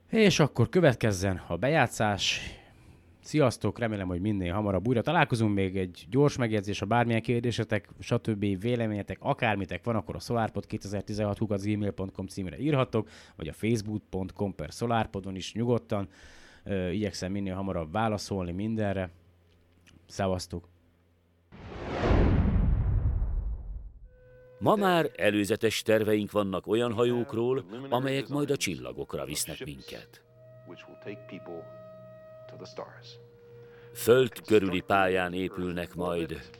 [0.09, 2.41] És akkor következzen a bejátszás,
[3.29, 5.55] Sziasztok, remélem, hogy minél hamarabb újra találkozunk.
[5.55, 8.61] Még egy gyors megjegyzés, ha bármilyen kérdésetek, stb.
[8.61, 15.53] véleményetek, akármitek van, akkor a solarpod2016 gmail.com címre írhatok, vagy a facebook.com per solarpodon is
[15.53, 16.09] nyugodtan.
[16.93, 19.11] Igyekszem minél hamarabb válaszolni mindenre.
[20.07, 20.69] Szevasztok!
[24.59, 30.23] Ma már előzetes terveink vannak olyan hajókról, amelyek majd a csillagokra visznek minket.
[33.93, 36.51] Föld körüli pályán épülnek majd,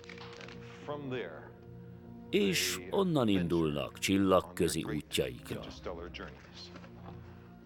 [2.31, 5.61] és onnan indulnak csillagközi útjaikra.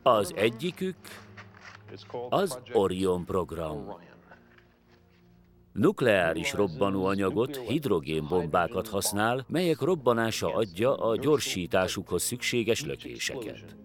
[0.02, 0.96] Az egyikük
[2.28, 4.00] az Orion program.
[5.72, 13.76] Nukleáris robbanóanyagot, hidrogénbombákat használ, melyek robbanása adja a gyorsításukhoz szükséges lökéseket.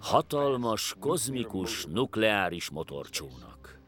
[0.00, 3.80] Hatalmas, kozmikus, nukleáris motorcsónak.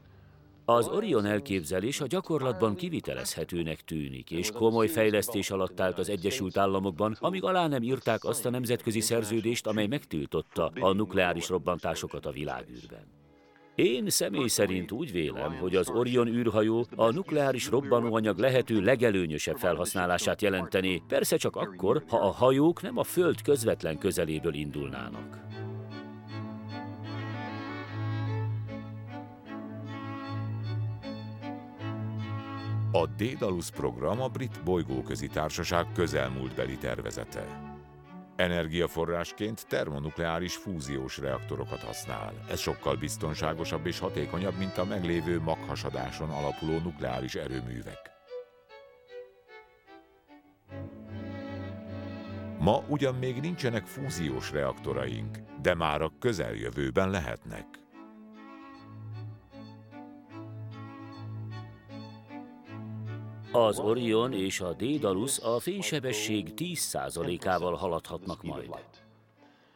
[0.65, 7.17] Az Orion elképzelés a gyakorlatban kivitelezhetőnek tűnik, és komoly fejlesztés alatt állt az Egyesült Államokban,
[7.19, 13.21] amíg alá nem írták azt a nemzetközi szerződést, amely megtiltotta a nukleáris robbantásokat a világűrben.
[13.75, 20.41] Én személy szerint úgy vélem, hogy az Orion űrhajó a nukleáris robbanóanyag lehető legelőnyösebb felhasználását
[20.41, 25.52] jelenteni, persze csak akkor, ha a hajók nem a Föld közvetlen közeléből indulnának.
[32.95, 37.45] A Dédalus program a Brit Bolygóközi Társaság közelmúltbeli tervezete.
[38.35, 42.33] Energiaforrásként termonukleáris fúziós reaktorokat használ.
[42.49, 48.11] Ez sokkal biztonságosabb és hatékonyabb, mint a meglévő maghasadáson alapuló nukleáris erőművek.
[52.59, 57.82] Ma ugyan még nincsenek fúziós reaktoraink, de már a közeljövőben lehetnek.
[63.55, 68.69] Az Orion és a Dédalus a fénysebesség 10%-ával haladhatnak majd.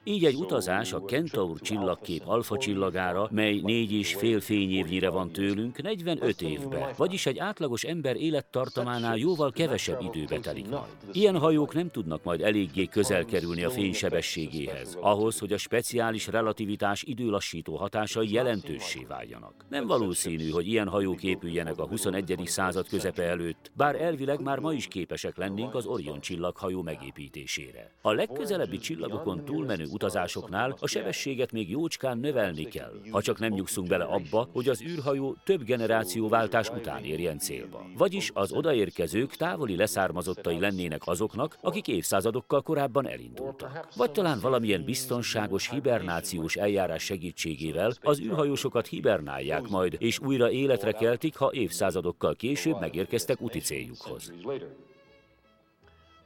[0.08, 5.82] Így egy utazás a Kentaur csillagkép alfa csillagára, mely négy és fél fényévnyire van tőlünk,
[5.82, 10.66] 45 évbe, vagyis egy átlagos ember élettartamánál jóval kevesebb időbe telik.
[11.12, 17.04] Ilyen hajók nem tudnak majd eléggé közel kerülni a fénysebességéhez, ahhoz, hogy a speciális relativitás
[17.04, 19.54] időlassító hatásai jelentőssé váljanak.
[19.70, 22.42] Nem valószínű, hogy ilyen hajók épüljenek a 21.
[22.46, 27.92] század közepe előtt, bár elvileg már ma is képesek lennénk az Orion csillaghajó megépítésére.
[28.02, 33.88] A legközelebbi csillagokon túlmenő utazásoknál a sebességet még jócskán növelni kell, ha csak nem nyugszunk
[33.88, 37.86] bele abba, hogy az űrhajó több generációváltás után érjen célba.
[37.98, 43.88] Vagyis az odaérkezők távoli leszármazottai lennének azoknak, akik évszázadokkal korábban elindultak.
[43.96, 51.36] Vagy talán valamilyen biztonságos hibernációs eljárás segítségével az űrhajósokat hibernálják majd, és újra életre keltik,
[51.36, 54.34] ha évszázadokkal később megérkeztek úti céljukhoz.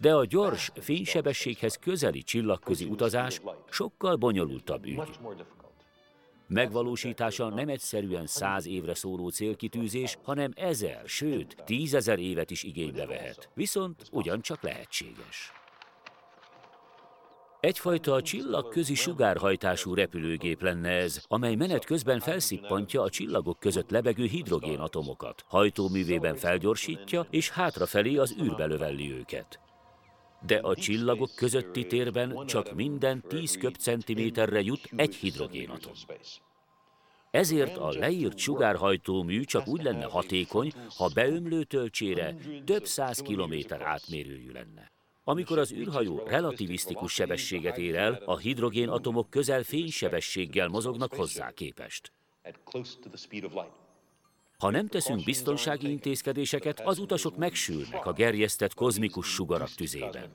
[0.01, 5.19] De a gyors, fénysebességhez közeli csillagközi utazás sokkal bonyolultabb ügy.
[6.47, 13.49] Megvalósítása nem egyszerűen száz évre szóló célkitűzés, hanem ezer, sőt, tízezer évet is igénybe vehet.
[13.53, 15.51] Viszont ugyancsak lehetséges.
[17.59, 25.43] Egyfajta csillagközi sugárhajtású repülőgép lenne ez, amely menet közben felszippantja a csillagok között lebegő hidrogénatomokat,
[25.47, 29.59] hajtóművében felgyorsítja és hátrafelé az űrbe lövelli őket.
[30.45, 35.93] De a csillagok közötti térben csak minden 10 köbcentiméterre jut egy hidrogénatom.
[37.31, 42.35] Ezért a leírt sugárhajtómű csak úgy lenne hatékony, ha beömlő töltsére
[42.65, 44.91] több száz kilométer átmérőjű lenne.
[45.23, 52.11] Amikor az űrhajó relativisztikus sebességet ér el, a hidrogénatomok közel fénysebességgel mozognak hozzá képest.
[54.61, 60.31] Ha nem teszünk biztonsági intézkedéseket, az utasok megsülnek a gerjesztett kozmikus sugarak tüzében.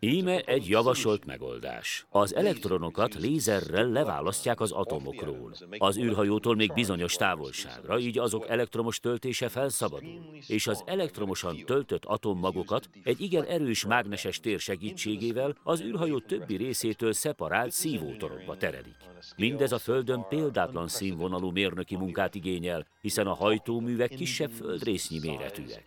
[0.00, 2.06] Íme egy javasolt megoldás.
[2.10, 5.54] Az elektronokat lézerrel leválasztják az atomokról.
[5.78, 12.88] Az űrhajótól még bizonyos távolságra, így azok elektromos töltése felszabadul, és az elektromosan töltött atommagokat
[13.02, 18.96] egy igen erős mágneses tér segítségével az űrhajó többi részétől szeparált szívótorokba terelik.
[19.36, 25.86] Mindez a Földön példátlan színvonalú mérnöki munkát igényel, hiszen a hajtóművek kisebb földrésznyi méretűek.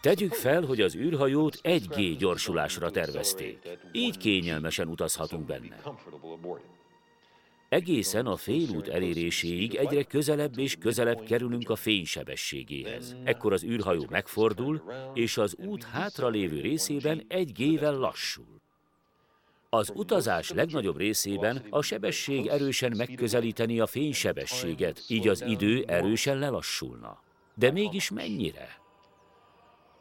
[0.00, 3.58] Tegyük fel, hogy az űrhajót 1G gyorsulásra tervezték.
[3.92, 5.80] Így kényelmesen utazhatunk benne.
[7.68, 13.16] Egészen a félút eléréséig egyre közelebb és közelebb kerülünk a fénysebességéhez.
[13.24, 14.82] Ekkor az űrhajó megfordul,
[15.14, 18.60] és az út hátralévő részében egy gével lassul.
[19.70, 27.22] Az utazás legnagyobb részében a sebesség erősen megközelíteni a fénysebességet, így az idő erősen lelassulna.
[27.54, 28.77] De mégis mennyire?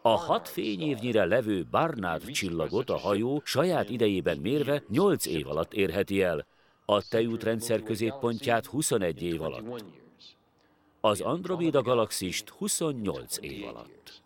[0.08, 6.22] A hat fényévnyire levő Barnard csillagot a hajó saját idejében mérve 8 év alatt érheti
[6.22, 6.46] el,
[6.86, 9.84] a tejútrendszer középpontját 21 év alatt,
[11.02, 14.22] az Andromeda galaxist 28 év alatt.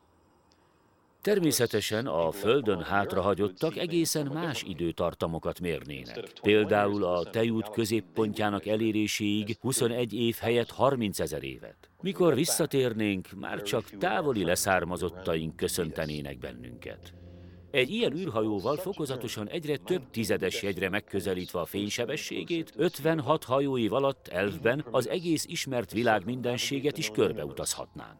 [1.21, 6.29] Természetesen a Földön hátrahagyottak egészen más időtartamokat mérnének.
[6.41, 11.89] Például a tejút középpontjának eléréséig 21 év helyett 30 ezer évet.
[12.01, 17.13] Mikor visszatérnénk, már csak távoli leszármazottaink köszöntenének bennünket.
[17.71, 24.85] Egy ilyen űrhajóval fokozatosan egyre több tizedes jegyre megközelítve a fénysebességét, 56 hajói alatt elfben
[24.91, 28.19] az egész ismert világ mindenséget is körbeutazhatnánk.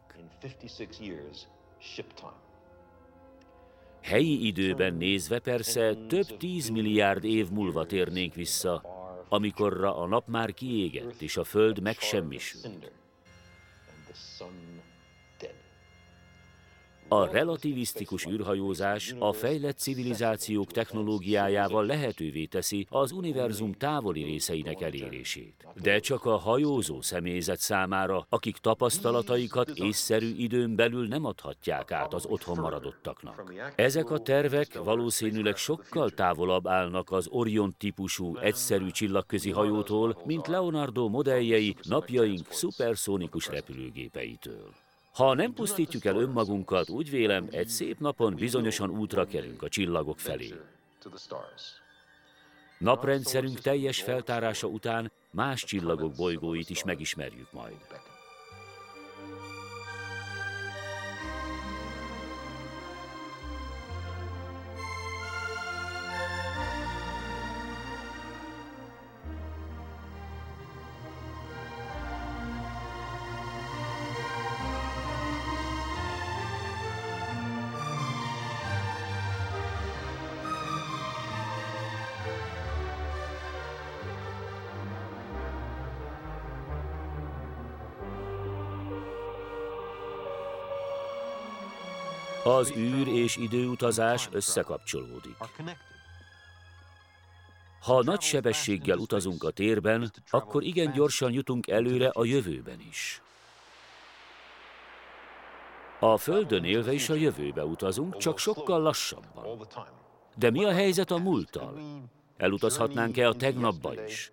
[4.02, 8.82] Helyi időben nézve persze több tíz milliárd év múlva térnénk vissza,
[9.28, 12.92] amikorra a nap már kiégett és a föld megsemmisült.
[17.12, 25.66] A relativisztikus űrhajózás a fejlett civilizációk technológiájával lehetővé teszi az univerzum távoli részeinek elérését.
[25.82, 32.26] De csak a hajózó személyzet számára, akik tapasztalataikat észszerű időn belül nem adhatják át az
[32.26, 33.52] otthon maradottaknak.
[33.76, 41.08] Ezek a tervek valószínűleg sokkal távolabb állnak az Orion típusú egyszerű csillagközi hajótól, mint Leonardo
[41.08, 44.81] modelljei napjaink szuperszónikus repülőgépeitől.
[45.12, 50.18] Ha nem pusztítjuk el önmagunkat, úgy vélem, egy szép napon bizonyosan útra kerünk a csillagok
[50.18, 50.54] felé.
[52.78, 57.76] Naprendszerünk teljes feltárása után más csillagok bolygóit is megismerjük majd.
[92.52, 95.36] Az űr és időutazás összekapcsolódik.
[97.80, 103.22] Ha nagy sebességgel utazunk a térben, akkor igen gyorsan jutunk előre a jövőben is.
[106.00, 109.66] A Földön élve is a jövőbe utazunk, csak sokkal lassabban.
[110.36, 111.80] De mi a helyzet a múlttal?
[112.36, 114.32] Elutazhatnánk-e a tegnapba is?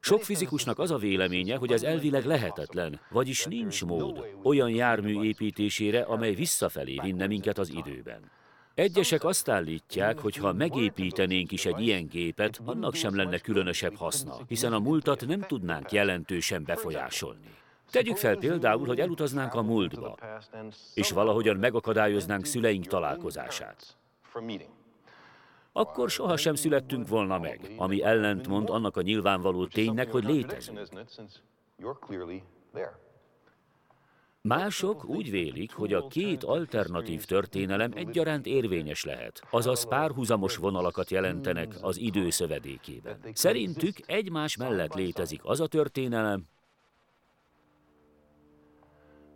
[0.00, 6.00] Sok fizikusnak az a véleménye, hogy ez elvileg lehetetlen, vagyis nincs mód olyan jármű építésére,
[6.00, 8.30] amely visszafelé vinne minket az időben.
[8.74, 14.36] Egyesek azt állítják, hogy ha megépítenénk is egy ilyen gépet, annak sem lenne különösebb haszna,
[14.46, 17.54] hiszen a múltat nem tudnánk jelentősen befolyásolni.
[17.90, 20.16] Tegyük fel például, hogy elutaznánk a múltba,
[20.94, 23.96] és valahogyan megakadályoznánk szüleink találkozását
[25.72, 30.88] akkor sohasem születtünk volna meg, ami ellentmond annak a nyilvánvaló ténynek, hogy létezünk.
[34.42, 41.74] Mások úgy vélik, hogy a két alternatív történelem egyaránt érvényes lehet, azaz párhuzamos vonalakat jelentenek
[41.80, 43.18] az idő szövedékében.
[43.32, 46.44] Szerintük egymás mellett létezik az a történelem,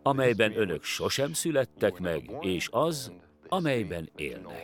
[0.03, 3.11] amelyben önök sosem születtek meg, és az,
[3.47, 4.63] amelyben élnek.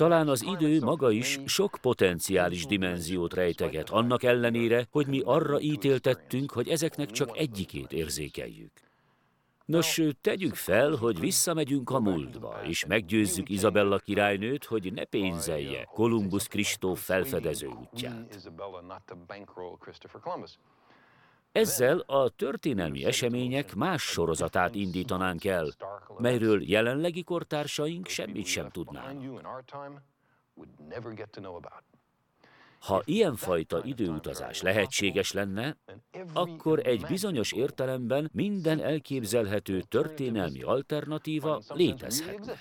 [0.00, 6.52] Talán az idő maga is sok potenciális dimenziót rejteget, annak ellenére, hogy mi arra ítéltettünk,
[6.52, 8.72] hogy ezeknek csak egyikét érzékeljük.
[9.64, 16.46] Nos, tegyük fel, hogy visszamegyünk a múltba, és meggyőzzük Izabella királynőt, hogy ne pénzelje Kolumbusz
[16.46, 18.50] Kristóf felfedező útját.
[21.52, 25.68] Ezzel a történelmi események más sorozatát indítanánk el,
[26.18, 29.42] melyről jelenlegi kortársaink semmit sem tudnának.
[32.80, 35.76] Ha ilyenfajta időutazás lehetséges lenne,
[36.32, 42.58] akkor egy bizonyos értelemben minden elképzelhető történelmi alternatíva létezhetne.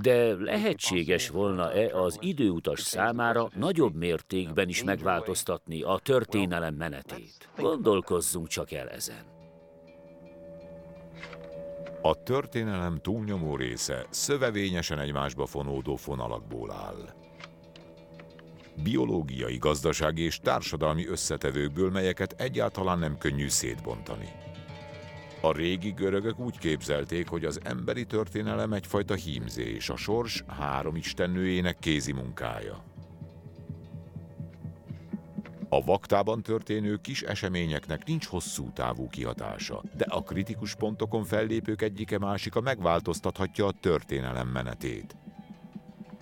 [0.00, 7.48] De lehetséges volna-e az időutas számára nagyobb mértékben is megváltoztatni a történelem menetét?
[7.56, 9.34] Gondolkozzunk csak el ezen.
[12.02, 17.14] A történelem túlnyomó része szövevényesen egymásba fonódó fonalakból áll.
[18.82, 24.28] Biológiai, gazdasági és társadalmi összetevőkből, melyeket egyáltalán nem könnyű szétbontani.
[25.46, 31.78] A régi görögök úgy képzelték, hogy az emberi történelem egyfajta hímzés, a sors három istennőjének
[31.78, 32.84] kézi munkája.
[35.68, 42.18] A vaktában történő kis eseményeknek nincs hosszú távú kihatása, de a kritikus pontokon fellépők egyike
[42.18, 45.16] másika megváltoztathatja a történelem menetét.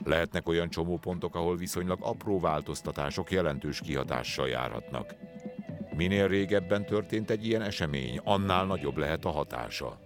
[0.05, 5.14] Lehetnek olyan csomópontok, ahol viszonylag apró változtatások jelentős kihatással járhatnak.
[5.97, 9.99] Minél régebben történt egy ilyen esemény, annál nagyobb lehet a hatása.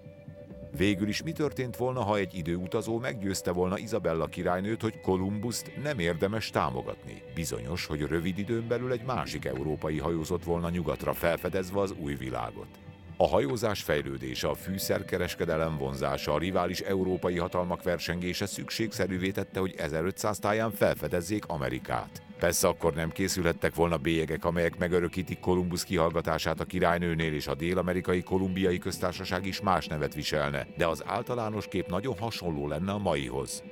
[0.77, 5.99] Végül is mi történt volna, ha egy időutazó meggyőzte volna Izabella királynőt, hogy Kolumbuszt nem
[5.99, 7.23] érdemes támogatni?
[7.35, 12.69] Bizonyos, hogy rövid időn belül egy másik európai hajózott volna nyugatra felfedezve az új világot.
[13.17, 20.39] A hajózás fejlődése, a fűszerkereskedelem vonzása, a rivális európai hatalmak versengése szükségszerűvé tette, hogy 1500
[20.39, 22.28] táján felfedezzék Amerikát.
[22.39, 28.23] Persze akkor nem készülhettek volna bélyegek, amelyek megörökítik Kolumbusz kihallgatását a királynőnél, és a dél-amerikai
[28.23, 33.63] kolumbiai köztársaság is más nevet viselne, de az általános kép nagyon hasonló lenne a maihoz.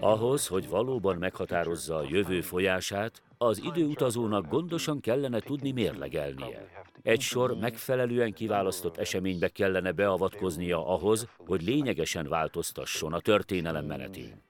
[0.00, 6.79] Ahhoz, hogy valóban meghatározza a jövő folyását, az időutazónak gondosan kellene tudni mérlegelnie.
[7.02, 14.42] Egy sor megfelelően kiválasztott eseménybe kellene beavatkoznia ahhoz, hogy lényegesen változtasson a történelem menetén.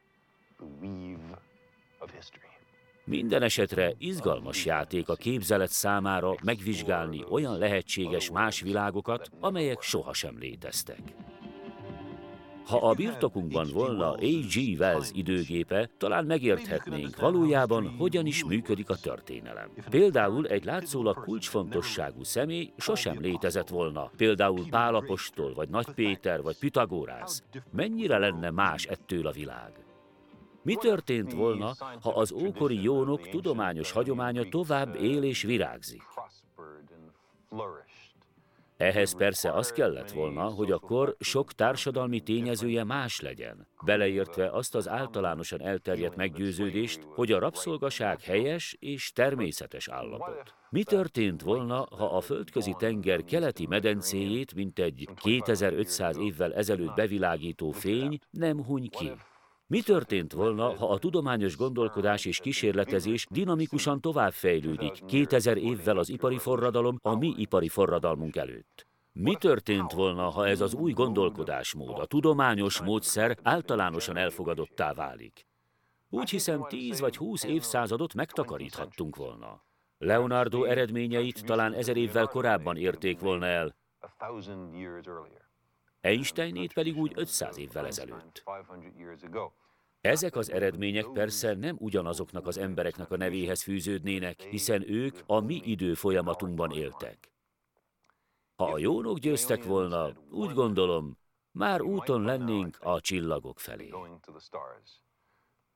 [3.04, 11.00] Minden esetre izgalmas játék a képzelet számára megvizsgálni olyan lehetséges más világokat, amelyek sohasem léteztek.
[12.70, 14.78] Ha a birtokunkban volna A.G.
[14.78, 19.70] Wells időgépe, talán megérthetnénk valójában, hogyan is működik a történelem.
[19.90, 27.42] Például egy látszólag kulcsfontosságú személy sosem létezett volna, például Pálapostól, vagy Nagy Péter, vagy Pitagórász.
[27.70, 29.72] Mennyire lenne más ettől a világ?
[30.62, 36.02] Mi történt volna, ha az ókori jónok tudományos hagyománya tovább él és virágzik?
[38.80, 44.74] Ehhez persze az kellett volna, hogy a kor sok társadalmi tényezője más legyen, beleértve azt
[44.74, 50.54] az általánosan elterjedt meggyőződést, hogy a rabszolgaság helyes és természetes állapot.
[50.70, 57.70] Mi történt volna, ha a földközi tenger keleti medencéjét, mint egy 2500 évvel ezelőtt bevilágító
[57.70, 59.12] fény nem huny ki?
[59.70, 66.38] Mi történt volna, ha a tudományos gondolkodás és kísérletezés dinamikusan továbbfejlődik 2000 évvel az ipari
[66.38, 68.86] forradalom a mi ipari forradalmunk előtt?
[69.12, 75.46] Mi történt volna, ha ez az új gondolkodásmód, a tudományos módszer általánosan elfogadottá válik?
[76.08, 79.64] Úgy hiszem, 10 vagy 20 évszázadot megtakaríthattunk volna.
[79.98, 83.74] Leonardo eredményeit talán ezer évvel korábban érték volna el,
[86.00, 88.42] Einsteinét pedig úgy 500 évvel ezelőtt.
[90.00, 95.60] Ezek az eredmények persze nem ugyanazoknak az embereknek a nevéhez fűződnének, hiszen ők a mi
[95.64, 97.32] idő folyamatunkban éltek.
[98.56, 101.18] Ha a jónok győztek volna, úgy gondolom,
[101.50, 103.90] már úton lennénk a csillagok felé.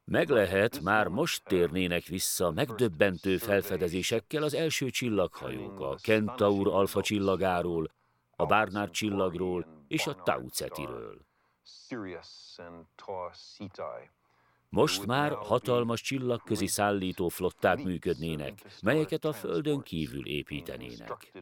[0.05, 7.93] Meg lehet, már most térnének vissza megdöbbentő felfedezésekkel az első csillaghajók, a Kentaur alfa csillagáról,
[8.37, 11.27] a Barnard csillagról és a Tau Cetiről.
[14.69, 21.33] Most már hatalmas csillagközi szállító flották működnének, melyeket a Földön kívül építenének.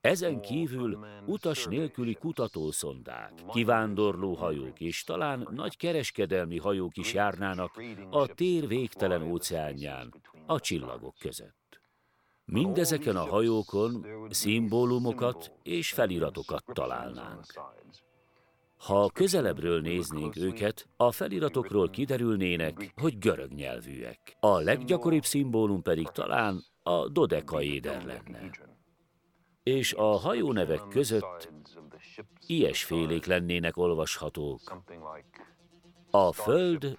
[0.00, 8.26] Ezen kívül utas nélküli kutatószondák, kivándorló hajók és talán nagy kereskedelmi hajók is járnának a
[8.26, 10.14] tér végtelen óceánján,
[10.46, 11.57] a csillagok között.
[12.50, 17.44] Mindezeken a hajókon szimbólumokat és feliratokat találnánk.
[18.76, 24.36] Ha közelebbről néznénk őket, a feliratokról kiderülnének, hogy görög nyelvűek.
[24.40, 28.50] A leggyakoribb szimbólum pedig talán a dodekaéder lenne.
[29.62, 31.52] És a hajónevek között
[32.46, 34.82] ilyesfélék lennének olvashatók.
[36.10, 36.98] A Föld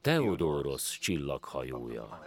[0.00, 2.24] Teodoros csillaghajója.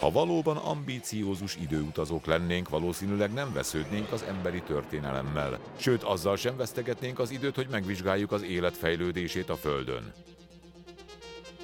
[0.00, 7.18] Ha valóban ambíciózus időutazók lennénk, valószínűleg nem vesződnénk az emberi történelemmel, sőt azzal sem vesztegetnénk
[7.18, 10.12] az időt, hogy megvizsgáljuk az élet fejlődését a Földön.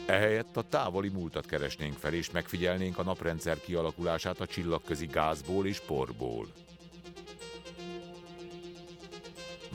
[0.06, 5.80] Ehelyett a távoli múltat keresnénk fel, és megfigyelnénk a naprendszer kialakulását a csillagközi gázból és
[5.80, 6.46] porból.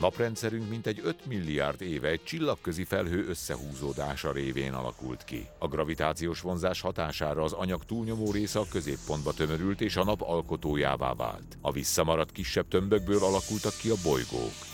[0.02, 5.46] Naprendszerünk mintegy 5 milliárd éve egy csillagközi felhő összehúzódása révén alakult ki.
[5.58, 11.14] A gravitációs vonzás hatására az anyag túlnyomó része a középpontba tömörült és a nap alkotójává
[11.14, 11.58] vált.
[11.60, 14.71] A visszamaradt kisebb tömbökből alakultak ki a bolygók.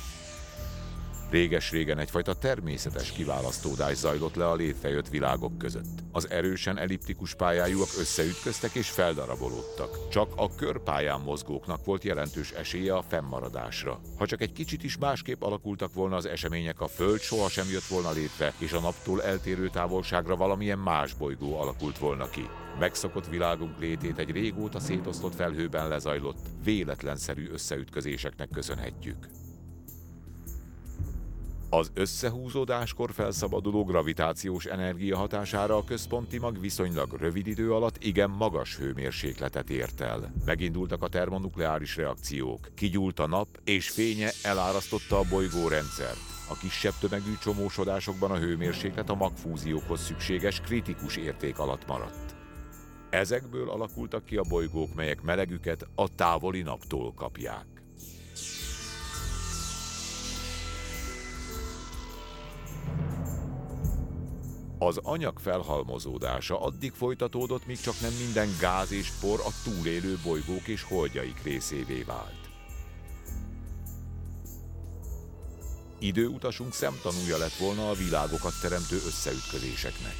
[1.30, 5.98] Réges-régen egyfajta természetes kiválasztódás zajlott le a létrejött világok között.
[6.12, 10.08] Az erősen elliptikus pályájúak összeütköztek és feldarabolódtak.
[10.08, 14.00] Csak a körpályán mozgóknak volt jelentős esélye a fennmaradásra.
[14.18, 18.10] Ha csak egy kicsit is másképp alakultak volna az események, a Föld sohasem jött volna
[18.10, 22.48] létre, és a naptól eltérő távolságra valamilyen más bolygó alakult volna ki.
[22.78, 29.37] Megszokott világunk létét egy régóta szétosztott felhőben lezajlott, véletlenszerű összeütközéseknek köszönhetjük.
[31.70, 38.76] Az összehúzódáskor felszabaduló gravitációs energia hatására a központi mag viszonylag rövid idő alatt igen magas
[38.76, 40.32] hőmérsékletet ért el.
[40.44, 46.18] Megindultak a termonukleáris reakciók, kigyúlt a nap, és fénye elárasztotta a bolygórendszert.
[46.50, 52.36] A kisebb tömegű csomósodásokban a hőmérséklet a magfúziókhoz szükséges kritikus érték alatt maradt.
[53.10, 57.77] Ezekből alakultak ki a bolygók, melyek melegüket a távoli naptól kapják.
[64.78, 70.68] Az anyag felhalmozódása addig folytatódott, míg csak nem minden gáz és por a túlélő bolygók
[70.68, 72.48] és holdjaik részévé vált.
[75.98, 80.14] Időutasunk szemtanúja lett volna a világokat teremtő összeütközéseknek.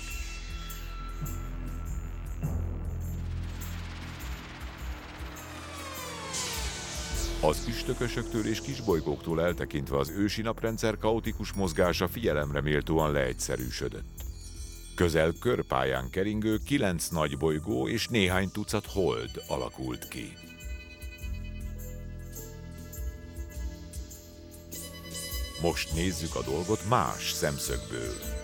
[7.40, 14.17] Az üstökösöktől és kisbolygóktól eltekintve az ősi naprendszer kaotikus mozgása figyelemre méltóan leegyszerűsödött.
[14.98, 20.32] Közel körpályán keringő kilenc nagy bolygó és néhány tucat hold alakult ki.
[25.62, 28.37] Most nézzük a dolgot más szemszögből.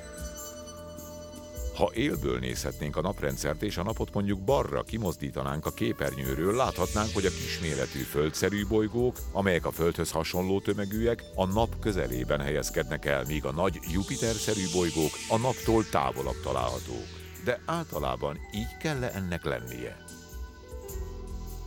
[1.74, 7.24] Ha élből nézhetnénk a naprendszert és a napot mondjuk balra kimozdítanánk a képernyőről, láthatnánk, hogy
[7.26, 13.44] a kisméretű földszerű bolygók, amelyek a Földhöz hasonló tömegűek, a nap közelében helyezkednek el, míg
[13.44, 17.06] a nagy Jupiter-szerű bolygók a naptól távolabb találhatók.
[17.44, 20.04] De általában így kell ennek lennie?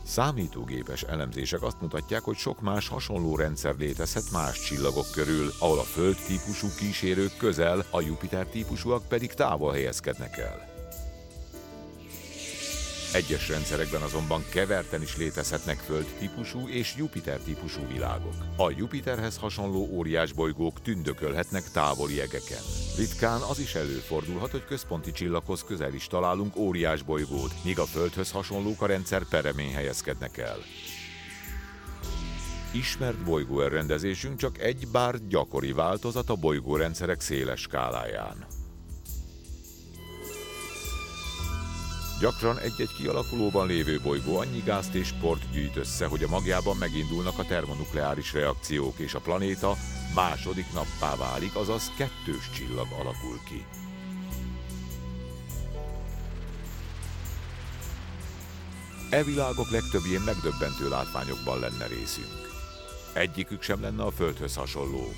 [0.08, 5.82] Számítógépes elemzések azt mutatják, hogy sok más hasonló rendszer létezhet más csillagok körül, ahol a
[5.82, 10.77] Föld típusú kísérők közel, a Jupiter típusúak pedig távol helyezkednek el.
[13.12, 18.34] Egyes rendszerekben azonban keverten is létezhetnek Föld-típusú és Jupiter-típusú világok.
[18.56, 22.62] A Jupiterhez hasonló óriás bolygók tündökölhetnek távoli egeken.
[22.96, 28.30] Ritkán az is előfordulhat, hogy központi csillaghoz közel is találunk óriás bolygót, míg a Földhöz
[28.30, 30.58] hasonlók a rendszer peremén helyezkednek el.
[32.72, 38.47] Ismert bolygóelrendezésünk csak egy bár gyakori változat a bolygórendszerek széles skáláján.
[42.20, 47.38] Gyakran egy-egy kialakulóban lévő bolygó annyi gázt és port gyűjt össze, hogy a magjában megindulnak
[47.38, 49.76] a termonukleáris reakciók, és a planéta
[50.14, 53.64] második nappá válik, azaz kettős csillag alakul ki.
[59.10, 62.50] E világok legtöbbjén megdöbbentő látványokban lenne részünk.
[63.14, 65.12] Egyikük sem lenne a Földhöz hasonló.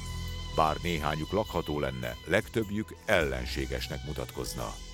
[0.57, 4.89] Bár néhányuk lakható lenne, legtöbbjük ellenségesnek mutatkozna.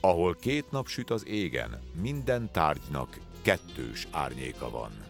[0.00, 5.08] Ahol két nap süt az égen, minden tárgynak kettős árnyéka van.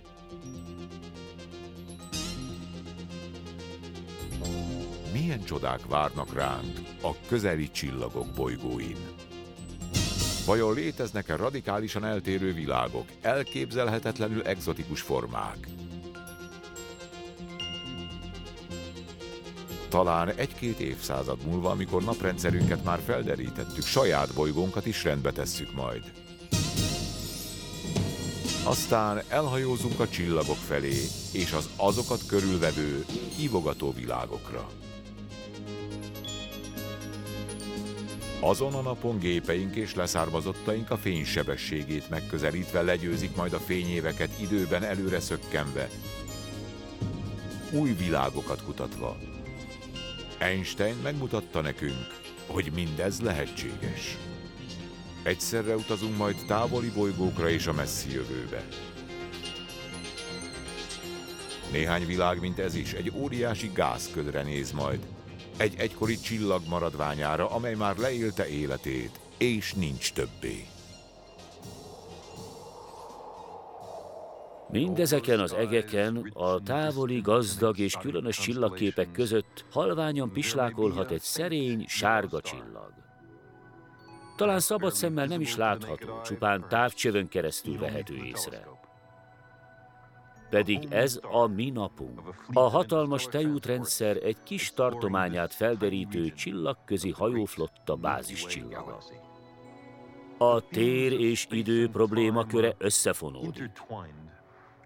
[5.13, 8.97] milyen csodák várnak ránk a közeli csillagok bolygóin.
[10.47, 15.69] Vajon léteznek-e radikálisan eltérő világok, elképzelhetetlenül egzotikus formák?
[19.91, 26.13] Talán egy-két évszázad múlva, amikor naprendszerünket már felderítettük, saját bolygónkat is rendbe tesszük majd.
[28.65, 33.05] Aztán elhajózunk a csillagok felé, és az azokat körülvevő,
[33.37, 34.69] hívogató világokra.
[38.41, 45.21] Azon a napon gépeink és leszármazottaink a fénysebességét megközelítve legyőzik majd a fényéveket időben előre
[45.21, 45.89] szökkenve,
[47.73, 49.17] új világokat kutatva.
[50.41, 52.07] Einstein megmutatta nekünk,
[52.47, 54.17] hogy mindez lehetséges.
[55.23, 58.65] Egyszerre utazunk majd távoli bolygókra és a messzi jövőbe.
[61.73, 65.07] Néhány világ, mint ez is, egy óriási gázködre néz majd.
[65.57, 70.70] Egy egykori csillag maradványára, amely már leélte életét, és nincs többé.
[74.73, 82.41] Mindezeken az egeken, a távoli, gazdag és különös csillagképek között halványan pislákolhat egy szerény, sárga
[82.41, 82.93] csillag.
[84.37, 88.69] Talán szabad szemmel nem is látható, csupán távcsövön keresztül vehető észre.
[90.51, 92.21] Pedig ez a mi napunk.
[92.53, 98.99] A hatalmas tejútrendszer egy kis tartományát felderítő csillagközi hajóflotta báziscsillaga.
[100.39, 103.71] A tér és idő problémaköre összefonódik.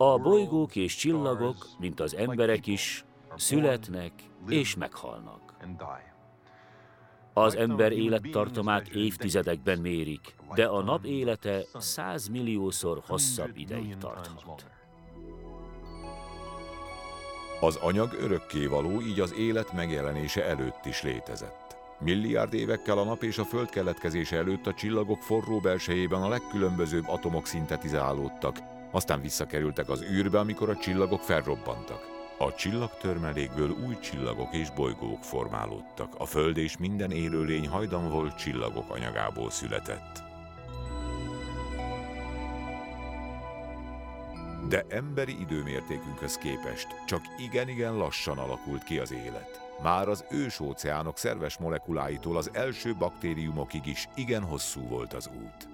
[0.04, 3.04] A bolygók és csillagok, mint az emberek is,
[3.36, 4.12] születnek
[4.48, 5.54] és meghalnak.
[7.32, 14.66] Az ember élettartamát évtizedekben mérik, de a nap élete százmilliószor hosszabb ideig tarthat.
[17.60, 21.76] Az anyag örökkévaló, így az élet megjelenése előtt is létezett.
[21.98, 27.08] Milliárd évekkel a nap és a föld keletkezése előtt a csillagok forró belsejében a legkülönbözőbb
[27.08, 28.58] atomok szintetizálódtak,
[28.94, 32.12] aztán visszakerültek az űrbe, amikor a csillagok felrobbantak.
[32.38, 36.14] A csillagtörmelékből új csillagok és bolygók formálódtak.
[36.18, 40.22] A Föld és minden élőlény hajdan volt csillagok anyagából született.
[44.68, 49.60] De emberi időmértékünkhöz képest csak igen-igen lassan alakult ki az élet.
[49.82, 55.73] Már az ős óceánok szerves molekuláitól az első baktériumokig is igen hosszú volt az út.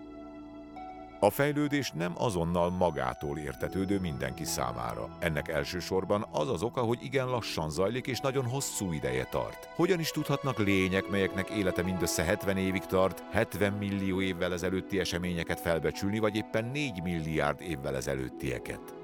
[1.23, 5.09] A fejlődés nem azonnal magától értetődő mindenki számára.
[5.19, 9.69] Ennek elsősorban az az oka, hogy igen lassan zajlik és nagyon hosszú ideje tart.
[9.75, 15.61] Hogyan is tudhatnak lények, melyeknek élete mindössze 70 évig tart, 70 millió évvel ezelőtti eseményeket
[15.61, 18.95] felbecsülni, vagy éppen 4 milliárd évvel ezelőttieket?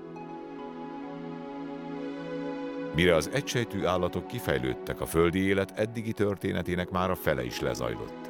[2.94, 8.25] Mire az egysejtű állatok kifejlődtek, a földi élet eddigi történetének már a fele is lezajlott.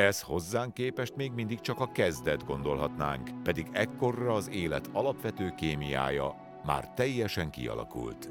[0.00, 6.34] Ez hozzánk képest még mindig csak a kezdet gondolhatnánk, pedig ekkorra az élet alapvető kémiája
[6.64, 8.30] már teljesen kialakult.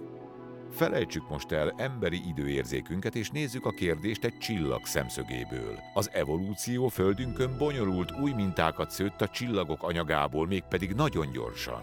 [0.72, 5.80] Felejtsük most el emberi időérzékünket, és nézzük a kérdést egy csillag szemszögéből.
[5.94, 11.82] Az evolúció földünkön bonyolult új mintákat szőtt a csillagok anyagából, mégpedig nagyon gyorsan.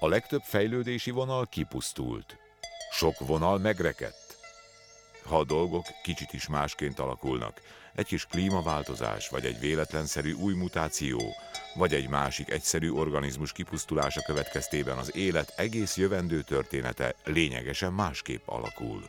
[0.00, 2.38] A legtöbb fejlődési vonal kipusztult.
[2.90, 4.23] Sok vonal megrekedt
[5.24, 7.60] ha a dolgok kicsit is másként alakulnak.
[7.94, 11.34] Egy kis klímaváltozás, vagy egy véletlenszerű új mutáció,
[11.74, 19.02] vagy egy másik egyszerű organizmus kipusztulása következtében az élet egész jövendő története lényegesen másképp alakul.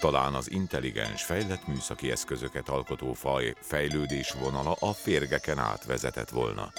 [0.00, 6.72] Talán az intelligens, fejlett műszaki eszközöket alkotó faj fejlődés vonala a férgeken átvezetett volna.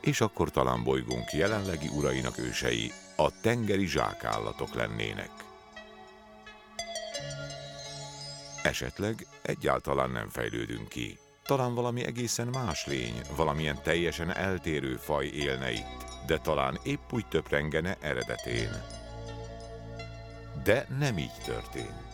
[0.00, 2.92] És akkor talán bolygónk jelenlegi urainak ősei
[3.24, 5.30] a tengeri zsákállatok lennének.
[8.62, 11.18] Esetleg egyáltalán nem fejlődünk ki.
[11.44, 17.26] Talán valami egészen más lény, valamilyen teljesen eltérő faj élne itt, de talán épp úgy
[17.26, 18.82] töprengene eredetén.
[20.64, 22.11] De nem így történt.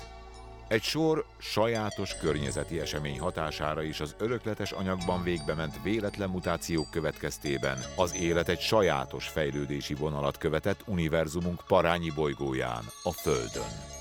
[0.68, 7.78] Egy sor sajátos környezeti esemény hatására is az örökletes anyagban végbe ment véletlen mutációk következtében
[7.96, 13.96] az élet egy sajátos fejlődési vonalat követett univerzumunk parányi bolygóján, a Földön.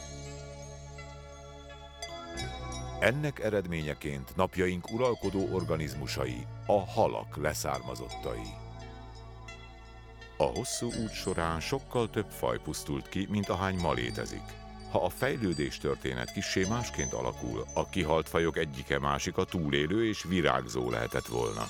[3.00, 8.48] Ennek eredményeként napjaink uralkodó organizmusai, a halak leszármazottai.
[10.38, 14.66] A hosszú út során sokkal több faj pusztult ki, mint ahány ma létezik.
[14.92, 20.24] Ha a fejlődés történet kissé másként alakul, a kihalt fajok egyike másik a túlélő és
[20.24, 21.70] virágzó lehetett volna.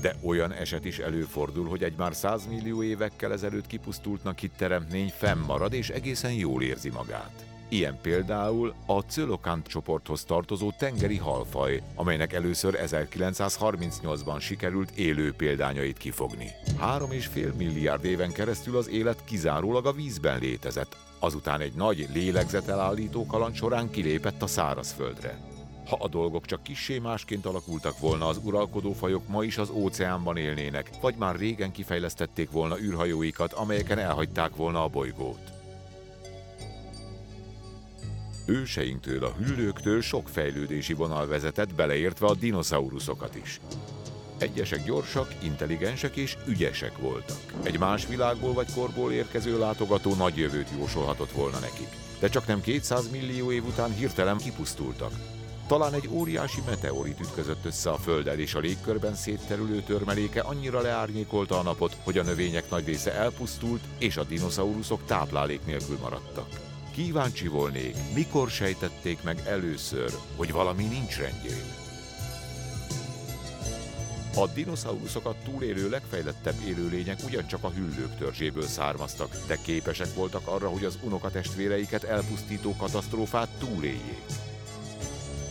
[0.00, 5.12] De olyan eset is előfordul, hogy egy már 100 millió évekkel ezelőtt kipusztultnak hitt teremtmény
[5.16, 7.44] fennmarad és egészen jól érzi magát.
[7.68, 16.50] Ilyen például a Cölokant csoporthoz tartozó tengeri halfaj, amelynek először 1938-ban sikerült élő példányait kifogni.
[16.78, 22.08] Három és fél milliárd éven keresztül az élet kizárólag a vízben létezett, azután egy nagy
[22.12, 25.38] lélegzetelállító kaland során kilépett a szárazföldre.
[25.86, 30.36] Ha a dolgok csak kissé másként alakultak volna, az uralkodó fajok ma is az óceánban
[30.36, 35.52] élnének, vagy már régen kifejlesztették volna űrhajóikat, amelyeken elhagyták volna a bolygót.
[38.46, 43.60] Őseinktől, a hüllőktől sok fejlődési vonal vezetett, beleértve a dinoszauruszokat is.
[44.42, 47.36] Egyesek gyorsak, intelligensek és ügyesek voltak.
[47.62, 51.88] Egy más világból vagy korból érkező látogató nagy jövőt jósolhatott volna nekik.
[52.20, 55.12] De csak nem 200 millió év után hirtelen kipusztultak.
[55.66, 61.58] Talán egy óriási meteorit ütközött össze a Földdel, és a légkörben szétterülő törmeléke annyira leárnyékolta
[61.58, 66.48] a napot, hogy a növények nagy része elpusztult, és a dinoszauruszok táplálék nélkül maradtak.
[66.94, 71.81] Kíváncsi volnék, mikor sejtették meg először, hogy valami nincs rendjén.
[74.36, 80.84] A dinoszauruszokat túlélő legfejlettebb élőlények ugyancsak a hüllők törzséből származtak, de képesek voltak arra, hogy
[80.84, 84.22] az unokatestvéreiket elpusztító katasztrófát túléljék.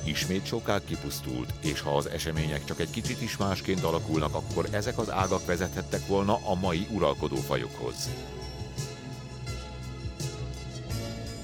[0.04, 4.98] Ismét sokáig kipusztult, és ha az események csak egy kicsit is másként alakulnak, akkor ezek
[4.98, 8.10] az ágak vezethettek volna a mai uralkodó fajokhoz.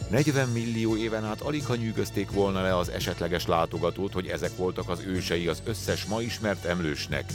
[0.10, 4.90] 40 millió éven át alig ha nyűgözték volna le az esetleges látogatót, hogy ezek voltak
[4.90, 7.26] az ősei az összes ma ismert emlősnek.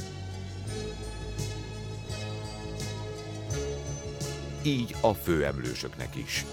[4.62, 6.44] Így a főemlősöknek is.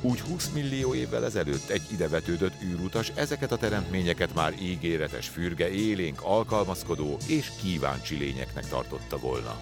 [0.00, 6.20] Úgy 20 millió évvel ezelőtt egy idevetődött űrutas ezeket a teremtményeket már ígéretes fürge, élénk,
[6.22, 9.60] alkalmazkodó és kíváncsi lényeknek tartotta volna.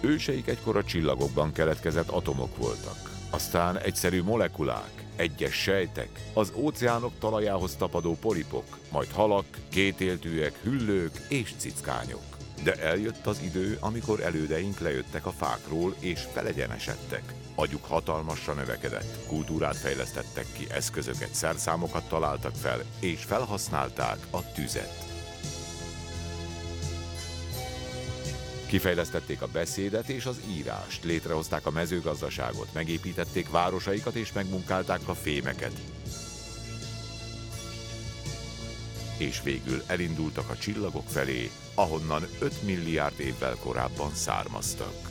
[0.00, 7.74] Őseik egykor a csillagokban keletkezett atomok voltak aztán egyszerű molekulák, egyes sejtek, az óceánok talajához
[7.76, 12.22] tapadó polipok, majd halak, kétéltűek, hüllők és cickányok.
[12.64, 17.22] De eljött az idő, amikor elődeink lejöttek a fákról és felegyenesedtek.
[17.54, 25.11] Agyuk hatalmasra növekedett, kultúrát fejlesztettek ki, eszközöket, szerszámokat találtak fel, és felhasználták a tüzet.
[28.72, 35.72] Kifejlesztették a beszédet és az írást, létrehozták a mezőgazdaságot, megépítették városaikat és megmunkálták a fémeket.
[39.16, 45.10] És végül elindultak a csillagok felé, ahonnan 5 milliárd évvel korábban származtak.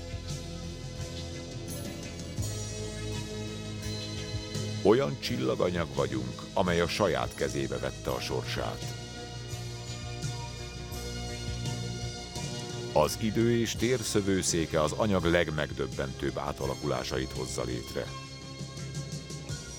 [4.83, 9.00] Olyan csillaganyag vagyunk, amely a saját kezébe vette a sorsát.
[12.93, 18.05] Az idő és tér szövőszéke az anyag legmegdöbbentőbb átalakulásait hozza létre.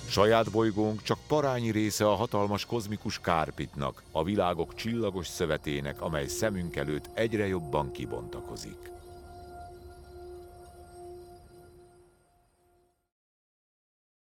[0.08, 6.76] Saját bolygónk csak parányi része a hatalmas kozmikus kárpitnak, a világok csillagos szövetének, amely szemünk
[6.76, 8.91] előtt egyre jobban kibontakozik.